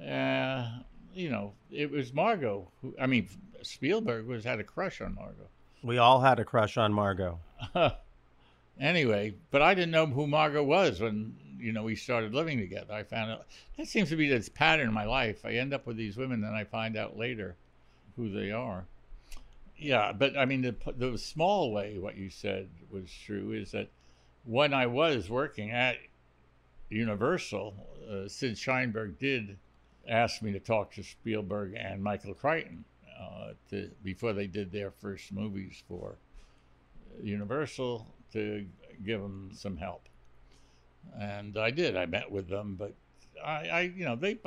[0.05, 0.69] Uh,
[1.15, 2.69] you know, it was Margot.
[2.81, 3.29] Who, I mean,
[3.63, 5.49] Spielberg was had a crush on Margot.
[5.83, 7.41] We all had a crush on Margot.
[8.81, 12.93] anyway, but I didn't know who Margot was when you know we started living together.
[12.93, 15.45] I found out that seems to be this pattern in my life.
[15.45, 17.57] I end up with these women, then I find out later
[18.17, 18.85] who they are.
[19.77, 23.89] Yeah, but I mean, the the small way what you said was true is that
[24.45, 25.97] when I was working at
[26.91, 27.75] Universal,
[28.11, 29.59] uh, Sid Sheinberg did
[30.09, 32.85] ask me to talk to Spielberg and Michael Crichton
[33.23, 36.17] uh, to, before they did their first movies for
[37.23, 38.67] Universal to
[39.05, 40.09] give them some help.
[41.19, 41.97] And I did.
[41.97, 42.93] I met with them, but
[43.45, 44.39] I, I you know, they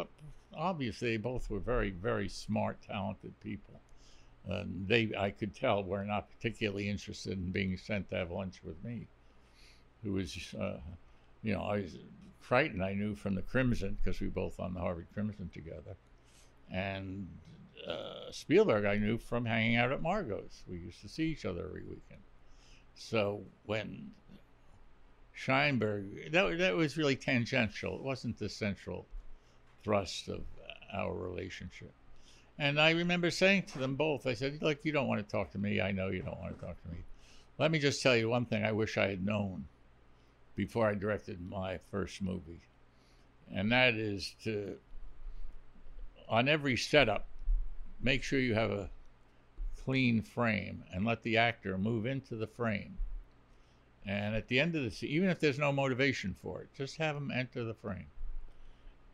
[0.56, 3.80] obviously they both were very, very smart, talented people.
[4.48, 8.62] And they, I could tell, were not particularly interested in being sent to have lunch
[8.64, 9.08] with me.
[10.04, 10.78] Who was, uh,
[11.42, 11.98] you know, I was,
[12.48, 12.82] Crichton.
[12.82, 15.96] I knew from the Crimson because we were both on the Harvard Crimson together,
[16.72, 17.28] and
[17.88, 20.64] uh, Spielberg I knew from hanging out at Margot's.
[20.68, 22.22] We used to see each other every weekend.
[22.96, 24.12] So when
[25.38, 27.96] Sheinberg, that that was really tangential.
[27.96, 29.06] It wasn't the central
[29.84, 30.42] thrust of
[30.94, 31.94] our relationship.
[32.58, 35.52] And I remember saying to them both, I said, "Look, you don't want to talk
[35.52, 35.82] to me.
[35.82, 37.04] I know you don't want to talk to me.
[37.58, 38.64] Let me just tell you one thing.
[38.64, 39.66] I wish I had known
[40.56, 42.62] before I directed my first movie,
[43.54, 44.78] and that is to,
[46.30, 47.28] on every setup,
[48.06, 48.92] make sure you have a
[49.84, 53.00] clean frame and let the actor move into the frame.
[54.06, 56.98] And at the end of the scene, even if there's no motivation for it, just
[56.98, 58.06] have them enter the frame.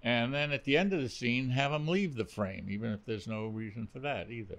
[0.04, 3.06] And then at the end of the scene, have them leave the frame, even if
[3.06, 4.58] there's no reason for that either.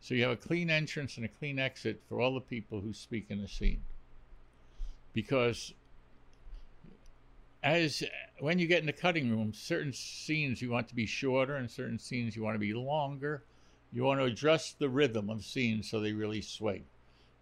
[0.00, 2.92] So you have a clean entrance and a clean exit for all the people who
[2.92, 3.82] speak in the scene.
[5.12, 5.72] Because
[7.62, 8.02] as
[8.40, 11.70] when you get in the cutting room, certain scenes you want to be shorter and
[11.70, 13.44] certain scenes you want to be longer.
[13.92, 16.84] You want to adjust the rhythm of scenes so they really swing.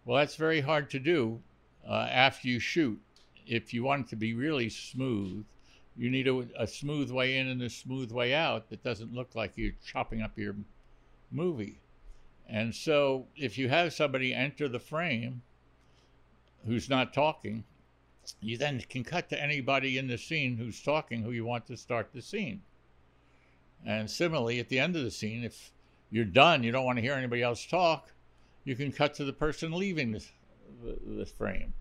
[0.05, 1.41] Well, that's very hard to do
[1.87, 3.01] uh, after you shoot.
[3.45, 5.45] if you want it to be really smooth,
[5.97, 9.35] you need a, a smooth way in and a smooth way out that doesn't look
[9.35, 10.55] like you're chopping up your
[11.31, 11.79] movie.
[12.47, 15.41] And so if you have somebody enter the frame
[16.65, 17.63] who's not talking,
[18.41, 21.77] you then can cut to anybody in the scene who's talking who you want to
[21.77, 22.61] start the scene.
[23.85, 25.71] And similarly, at the end of the scene, if
[26.11, 28.09] you're done, you don't want to hear anybody else talk,
[28.63, 30.23] you can cut to the person leaving the,
[30.83, 31.73] the, the frame.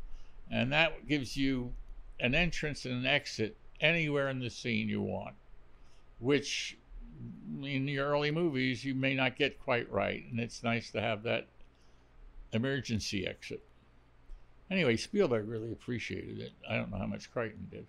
[0.51, 1.73] And that gives you
[2.21, 5.35] an entrance and an exit anywhere in the scene you want,
[6.19, 6.77] which
[7.63, 10.25] in your early movies you may not get quite right.
[10.31, 11.47] And it's nice to have that
[12.53, 13.63] emergency exit.
[14.71, 16.53] Anyway, Spielberg really appreciated it.
[16.69, 17.87] I don't know how much Crichton did,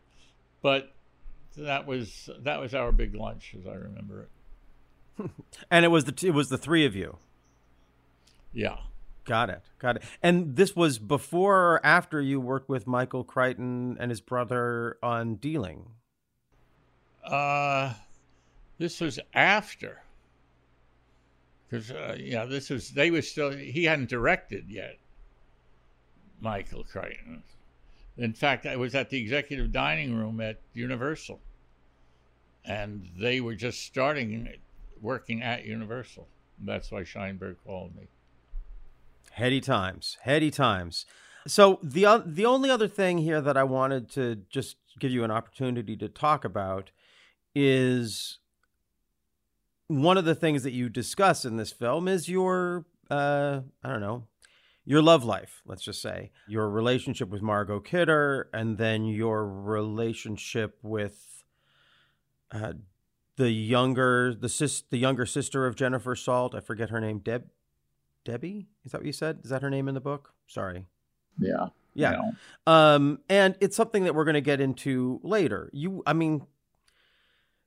[0.62, 0.94] but
[1.58, 4.30] that was that was our big lunch, as I remember it.
[5.72, 7.18] And it was the it was the three of you.
[8.54, 8.78] Yeah.
[9.26, 9.62] Got it.
[9.78, 10.04] Got it.
[10.24, 15.36] And this was before or after you worked with Michael Crichton and his brother on
[15.36, 15.86] Dealing?
[17.26, 17.94] Uh,
[18.78, 20.02] this was after.
[21.70, 24.98] Because, uh, yeah, this was, they were still, he hadn't directed yet,
[26.40, 27.44] Michael Crichton.
[28.18, 31.42] In fact, I was at the executive dining room at Universal,
[32.64, 34.48] and they were just starting
[35.02, 36.28] working at Universal.
[36.64, 38.08] That's why Sheinberg called me.
[39.32, 41.06] Heady times, heady times.
[41.46, 45.32] So the the only other thing here that I wanted to just give you an
[45.32, 46.92] opportunity to talk about
[47.56, 48.40] is
[49.88, 54.02] one of the things that you discuss in this film is your uh, I don't
[54.02, 54.24] know
[54.88, 55.62] your love life.
[55.66, 61.44] Let's just say your relationship with Margot Kidder, and then your relationship with
[62.52, 62.74] uh,
[63.38, 66.54] the younger the sis the younger sister of Jennifer Salt.
[66.54, 67.20] I forget her name.
[67.20, 67.46] Deb
[68.26, 68.68] Debbie?
[68.86, 69.40] Is that what you said?
[69.44, 70.34] Is that her name in the book?
[70.48, 70.86] Sorry.
[71.40, 71.68] Yeah.
[71.94, 72.32] Yeah.
[72.68, 75.70] Um, and it's something that we're going to get into later.
[75.74, 76.46] You, I mean,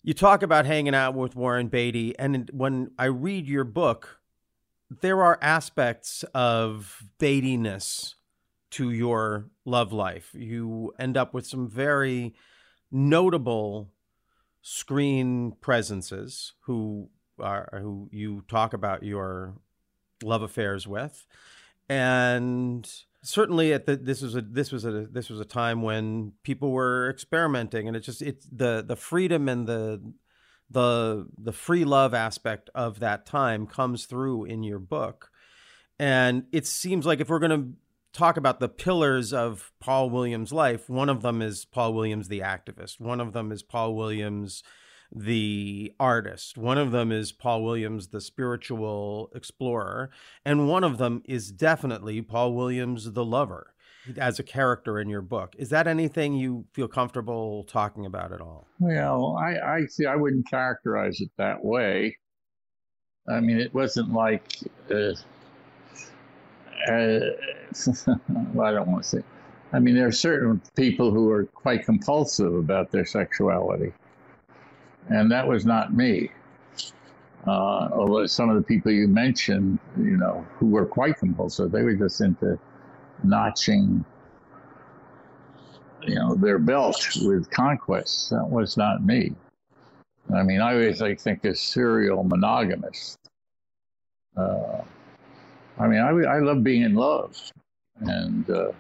[0.04, 4.20] you talk about hanging out with Warren Beatty, and when I read your book,
[5.00, 8.14] there are aspects of Beattiness
[8.72, 10.30] to your love life.
[10.32, 12.34] You end up with some very
[12.92, 13.90] notable
[14.62, 17.08] screen presences who
[17.38, 19.54] are who you talk about your
[20.22, 21.26] love affairs with,
[21.88, 22.90] and
[23.22, 26.72] certainly at the this was a this was a this was a time when people
[26.72, 30.12] were experimenting, and it just it's the the freedom and the
[30.70, 35.30] the the free love aspect of that time comes through in your book,
[35.98, 37.72] and it seems like if we're going to
[38.12, 42.40] talk about the pillars of Paul Williams' life, one of them is Paul Williams the
[42.40, 44.62] activist, one of them is Paul Williams
[45.14, 46.56] the artist.
[46.56, 50.10] One of them is Paul Williams, the spiritual explorer,
[50.44, 53.74] and one of them is definitely Paul Williams, the lover,
[54.16, 55.54] as a character in your book.
[55.58, 58.68] Is that anything you feel comfortable talking about at all?
[58.78, 60.06] Well, I, I see.
[60.06, 62.16] I wouldn't characterize it that way.
[63.28, 64.58] I mean, it wasn't like.
[64.90, 65.14] Uh,
[66.88, 68.16] uh,
[68.54, 69.22] well, I don't want to say.
[69.72, 73.92] I mean, there are certain people who are quite compulsive about their sexuality
[75.10, 76.30] and that was not me.
[77.46, 81.82] Uh, although some of the people you mentioned, you know, who were quite compulsive, they
[81.82, 82.58] were just into
[83.24, 84.04] notching,
[86.02, 88.28] you know, their belt with conquests.
[88.28, 89.34] That was not me.
[90.34, 93.18] I mean, I was, I think, a serial monogamist.
[94.36, 94.82] Uh,
[95.80, 97.36] I mean, I, I love being in love.
[98.00, 98.72] And uh,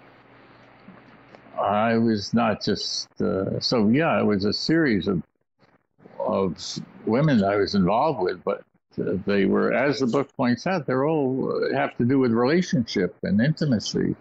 [1.60, 5.22] I was not just, uh, so yeah, it was a series of
[6.18, 6.56] of
[7.06, 8.62] women I was involved with, but
[8.96, 13.16] they were, as the book points out, they're all uh, have to do with relationship
[13.22, 14.14] and intimacy.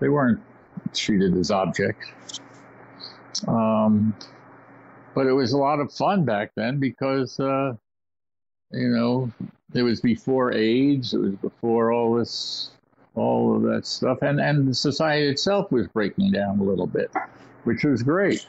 [0.00, 0.40] They weren't
[0.94, 2.40] treated as objects.
[3.46, 4.14] Um,
[5.14, 7.74] but it was a lot of fun back then because, uh,
[8.74, 9.30] you know,
[9.74, 12.70] it was before AIDS, it was before all this,
[13.14, 17.10] all of that stuff, and and society itself was breaking down a little bit,
[17.64, 18.46] which was great.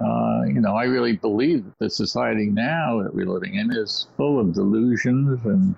[0.00, 4.08] Uh, you know, I really believe that the society now that we're living in is
[4.16, 5.74] full of delusions and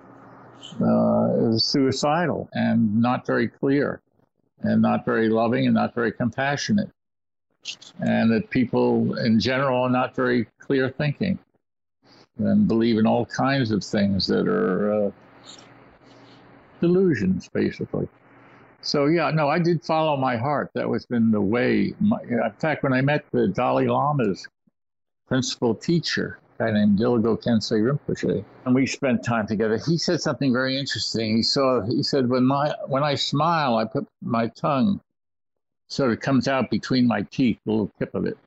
[0.81, 4.01] uh, is suicidal and not very clear
[4.63, 6.91] and not very loving and not very compassionate.
[8.01, 11.39] And that people in general are not very clear thinking
[12.39, 15.11] and believe in all kinds of things that are uh,
[16.81, 18.09] delusions, basically.
[18.81, 20.71] So yeah, no, I did follow my heart.
[20.75, 21.95] That was been the way.
[22.01, 24.47] My, in fact, when I met the Dalai Lama's
[25.27, 30.53] principal teacher, guy named Dilgo Khyentse Rinpoche, and we spent time together, he said something
[30.53, 31.37] very interesting.
[31.37, 35.01] He saw, he said, when my when I smile, I put my tongue
[35.89, 38.39] sort of comes out between my teeth, the little tip of it.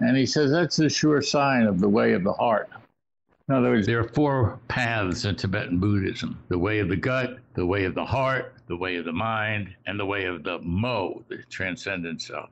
[0.00, 2.70] And he says that's a sure sign of the way of the heart.
[3.48, 7.38] In other words, there are four paths in Tibetan Buddhism the way of the gut,
[7.54, 10.58] the way of the heart, the way of the mind, and the way of the
[10.60, 12.50] mo, the transcendent self.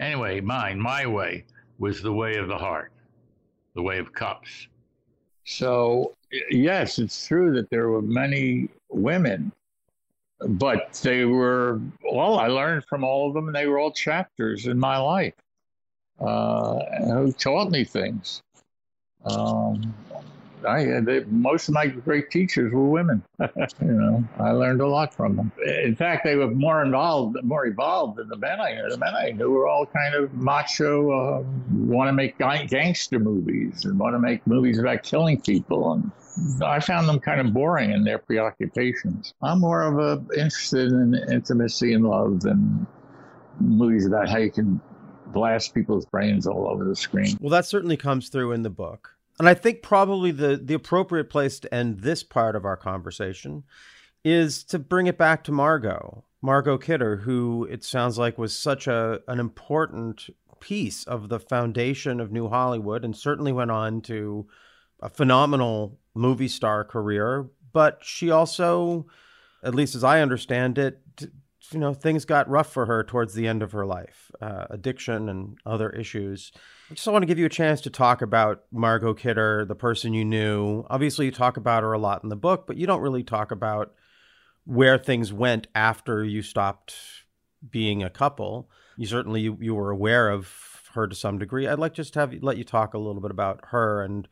[0.00, 1.44] Anyway, mine, my way,
[1.78, 2.92] was the way of the heart,
[3.74, 4.68] the way of cups.
[5.44, 6.14] So,
[6.50, 9.52] yes, it's true that there were many women,
[10.40, 11.80] but they were,
[12.10, 15.34] well, I learned from all of them, and they were all chapters in my life
[16.20, 18.42] uh, who taught me things.
[19.24, 19.94] Um,
[20.66, 23.22] I, they, most of my great teachers were women.
[23.40, 23.46] you
[23.80, 25.52] know, I learned a lot from them.
[25.64, 28.88] In fact, they were more involved, more evolved than the men I knew.
[28.88, 33.84] The men I knew were all kind of macho, uh, want to make gangster movies
[33.84, 35.92] and want to make movies about killing people.
[35.92, 36.10] And
[36.62, 39.34] I found them kind of boring in their preoccupations.
[39.42, 42.86] I'm more of a interested in intimacy and love than
[43.60, 44.80] movies about how you can
[45.32, 47.36] blast people's brains all over the screen.
[47.40, 49.14] Well, that certainly comes through in the book.
[49.38, 53.64] And I think probably the, the appropriate place to end this part of our conversation
[54.24, 58.86] is to bring it back to Margot, Margot Kidder, who it sounds like was such
[58.86, 60.28] a an important
[60.60, 64.48] piece of the foundation of New Hollywood and certainly went on to
[65.00, 67.48] a phenomenal movie star career.
[67.72, 69.06] But she also,
[69.62, 71.00] at least as I understand it,
[71.70, 75.28] you know, things got rough for her towards the end of her life, uh, addiction
[75.28, 76.52] and other issues.
[76.90, 80.14] I just want to give you a chance to talk about Margot Kidder, the person
[80.14, 80.84] you knew.
[80.88, 83.50] Obviously, you talk about her a lot in the book, but you don't really talk
[83.50, 83.94] about
[84.64, 86.94] where things went after you stopped
[87.70, 88.70] being a couple.
[88.96, 91.66] You certainly you, you were aware of her to some degree.
[91.66, 94.28] I'd like just to have let you talk a little bit about her and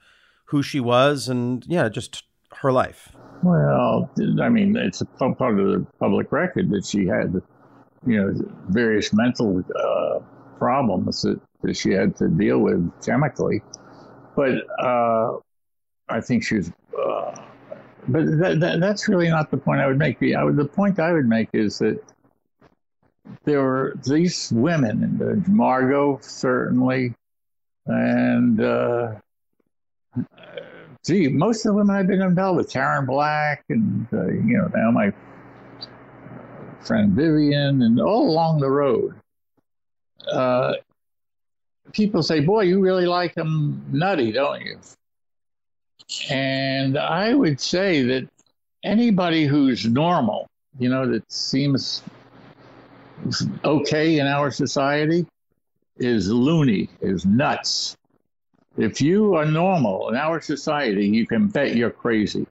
[0.46, 2.24] who she was, and yeah, just
[2.54, 3.10] her life.
[3.42, 7.34] Well, I mean, it's a part of the public record that she had,
[8.06, 8.34] you know,
[8.68, 10.20] various mental uh,
[10.58, 13.62] problems that that she had to deal with chemically.
[14.34, 15.38] But uh,
[16.08, 16.72] I think she was.
[16.96, 17.34] Uh,
[18.08, 20.18] but that, that, that's really not the point I would make.
[20.18, 22.00] The, I would, the point I would make is that
[23.44, 27.14] there were these women, Margot certainly,
[27.86, 29.14] and uh,
[31.06, 34.70] gee, most of the women I've been involved with, Karen Black, and uh, you know
[34.74, 35.12] now my
[36.80, 39.14] friend Vivian, and all along the road.
[40.30, 40.74] Uh,
[41.92, 44.78] people say, Boy, you really like them nutty, don't you?
[46.30, 48.28] And I would say that
[48.84, 50.46] anybody who's normal,
[50.78, 52.02] you know, that seems
[53.64, 55.26] okay in our society,
[55.96, 57.96] is loony, is nuts.
[58.76, 62.46] If you are normal in our society, you can bet you're crazy.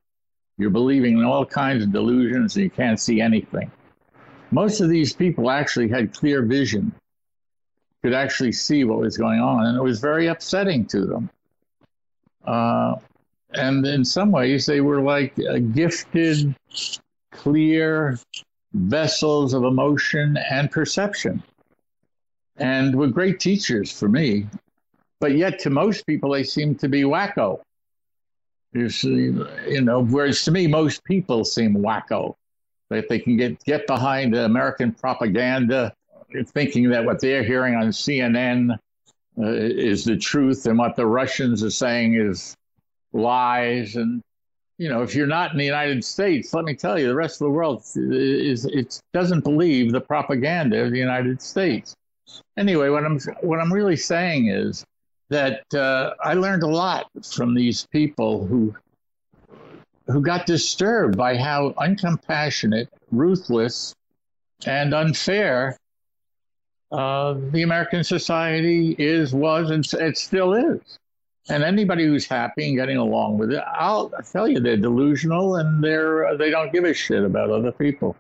[0.57, 3.71] You're believing in all kinds of delusions and you can't see anything.
[4.51, 6.93] Most of these people actually had clear vision
[8.01, 11.29] could actually see what was going on, and it was very upsetting to them.
[12.45, 12.95] Uh,
[13.55, 15.35] and in some ways, they were like
[15.73, 16.55] gifted,
[17.31, 18.19] clear
[18.73, 21.41] vessels of emotion and perception,
[22.57, 24.45] and were great teachers for me.
[25.25, 27.59] But yet, to most people, they seem to be wacko.
[28.73, 29.33] You, see,
[29.67, 32.35] you know, whereas to me, most people seem wacko.
[32.91, 35.95] That they can get get behind American propaganda
[36.49, 38.77] thinking that what they're hearing on CNN
[39.39, 42.55] uh, is the truth and what the Russians are saying is
[43.11, 43.95] lies.
[43.95, 44.21] And,
[44.77, 47.41] you know, if you're not in the United States, let me tell you, the rest
[47.41, 51.95] of the world is it doesn't believe the propaganda of the United States.
[52.57, 54.85] Anyway, what I'm what I'm really saying is
[55.29, 58.75] that uh, I learned a lot from these people who
[60.07, 63.95] who got disturbed by how uncompassionate, ruthless,
[64.65, 65.77] and unfair
[66.91, 70.99] uh, the American society is, was, and it still is.
[71.49, 75.83] And anybody who's happy and getting along with it, I'll tell you, they're delusional and
[75.83, 78.15] they're they don't give a shit about other people.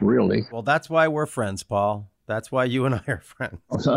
[0.00, 0.44] Really.
[0.52, 2.10] Well, that's why we're friends, Paul.
[2.26, 3.88] That's why you and I are friends.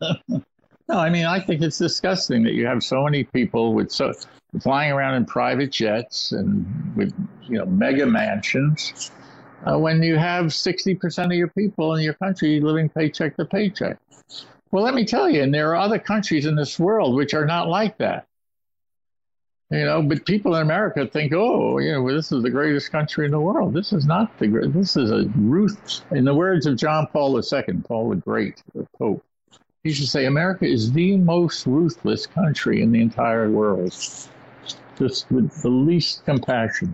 [0.88, 4.12] no, I mean, I think it's disgusting that you have so many people with so
[4.60, 6.64] flying around in private jets and
[6.96, 7.12] with
[7.42, 9.10] you know mega mansions
[9.66, 13.98] uh, when you have 60% of your people in your country living paycheck to paycheck.
[14.70, 17.46] Well, let me tell you, and there are other countries in this world which are
[17.46, 18.26] not like that.
[19.70, 22.92] You know, but people in America think, oh, you know, well, this is the greatest
[22.92, 23.74] country in the world.
[23.74, 24.72] This is not the great.
[24.72, 26.02] This is a ruth.
[26.12, 29.24] In the words of John Paul II, Paul the Great, the Pope,
[29.86, 33.92] he should say, America is the most ruthless country in the entire world,
[34.98, 36.92] just with the least compassion.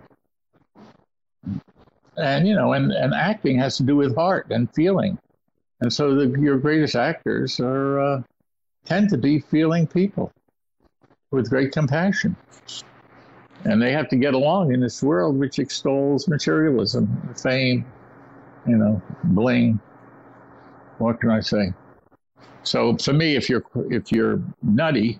[2.17, 5.17] and you know, and, and acting has to do with heart and feeling,
[5.81, 8.21] and so the, your greatest actors are uh,
[8.85, 10.31] tend to be feeling people
[11.31, 12.35] with great compassion,
[13.63, 17.87] and they have to get along in this world which extols materialism, fame,
[18.67, 19.79] you know, bling.
[20.99, 21.73] What can I say?
[22.63, 25.19] So for me, if you're if you're nutty,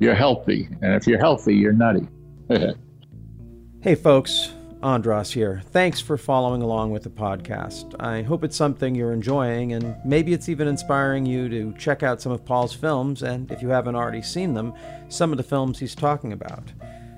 [0.00, 2.06] you're healthy, and if you're healthy, you're nutty.
[3.80, 4.52] hey, folks.
[4.84, 5.62] Andras here.
[5.70, 7.98] Thanks for following along with the podcast.
[7.98, 12.20] I hope it's something you're enjoying, and maybe it's even inspiring you to check out
[12.20, 14.74] some of Paul's films, and if you haven't already seen them,
[15.08, 16.70] some of the films he's talking about.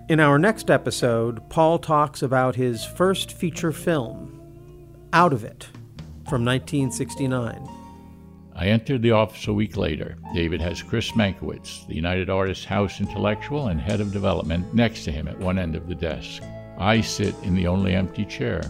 [0.08, 4.40] In our next episode, Paul talks about his first feature film,
[5.12, 5.64] Out of It,
[6.28, 7.75] from 1969.
[8.58, 10.16] I entered the office a week later.
[10.32, 15.12] David has Chris Mankiewicz, the United Artists House intellectual and head of development, next to
[15.12, 16.42] him at one end of the desk.
[16.78, 18.62] I sit in the only empty chair.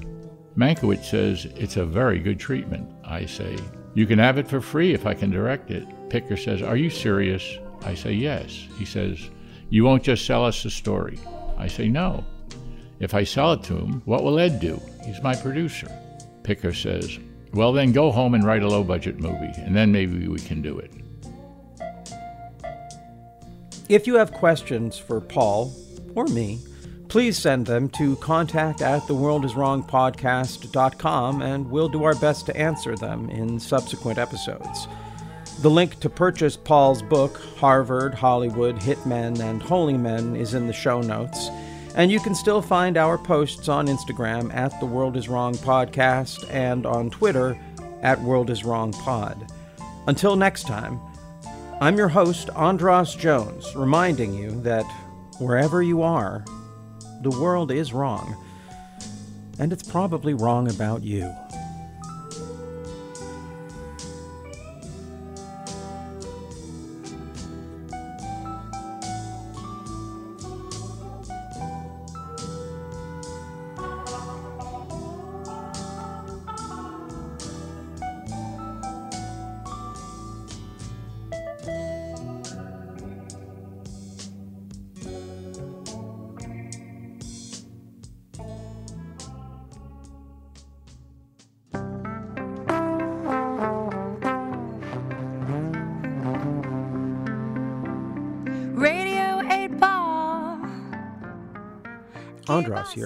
[0.56, 2.90] Mankiewicz says it's a very good treatment.
[3.04, 3.56] I say,
[3.94, 5.86] You can have it for free if I can direct it.
[6.10, 7.58] Picker says, Are you serious?
[7.82, 8.66] I say, Yes.
[8.76, 9.30] He says,
[9.70, 11.20] You won't just sell us the story.
[11.56, 12.24] I say, No.
[12.98, 14.80] If I sell it to him, what will Ed do?
[15.04, 15.88] He's my producer.
[16.42, 17.20] Picker says,
[17.56, 20.62] well, then go home and write a low budget movie, and then maybe we can
[20.62, 20.92] do it.
[23.88, 25.72] If you have questions for Paul
[26.14, 26.60] or me,
[27.08, 33.30] please send them to contact at theworldiswrongpodcast.com and we'll do our best to answer them
[33.30, 34.88] in subsequent episodes.
[35.60, 40.72] The link to purchase Paul's book, Harvard, Hollywood, Hitmen, and Holy Men, is in the
[40.72, 41.48] show notes.
[41.96, 46.46] And you can still find our posts on Instagram at The World Is Wrong Podcast
[46.50, 47.58] and on Twitter
[48.02, 49.50] at World Is Wrong Pod.
[50.06, 51.00] Until next time,
[51.80, 54.84] I'm your host, Andras Jones, reminding you that
[55.38, 56.44] wherever you are,
[57.22, 58.36] the world is wrong.
[59.58, 61.34] And it's probably wrong about you.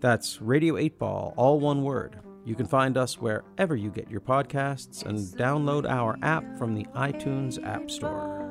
[0.00, 2.20] That's Radio 8 Ball, all one word.
[2.44, 6.84] You can find us wherever you get your podcasts and download our app from the
[6.94, 8.48] iTunes App Store.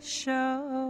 [0.00, 0.80] Show.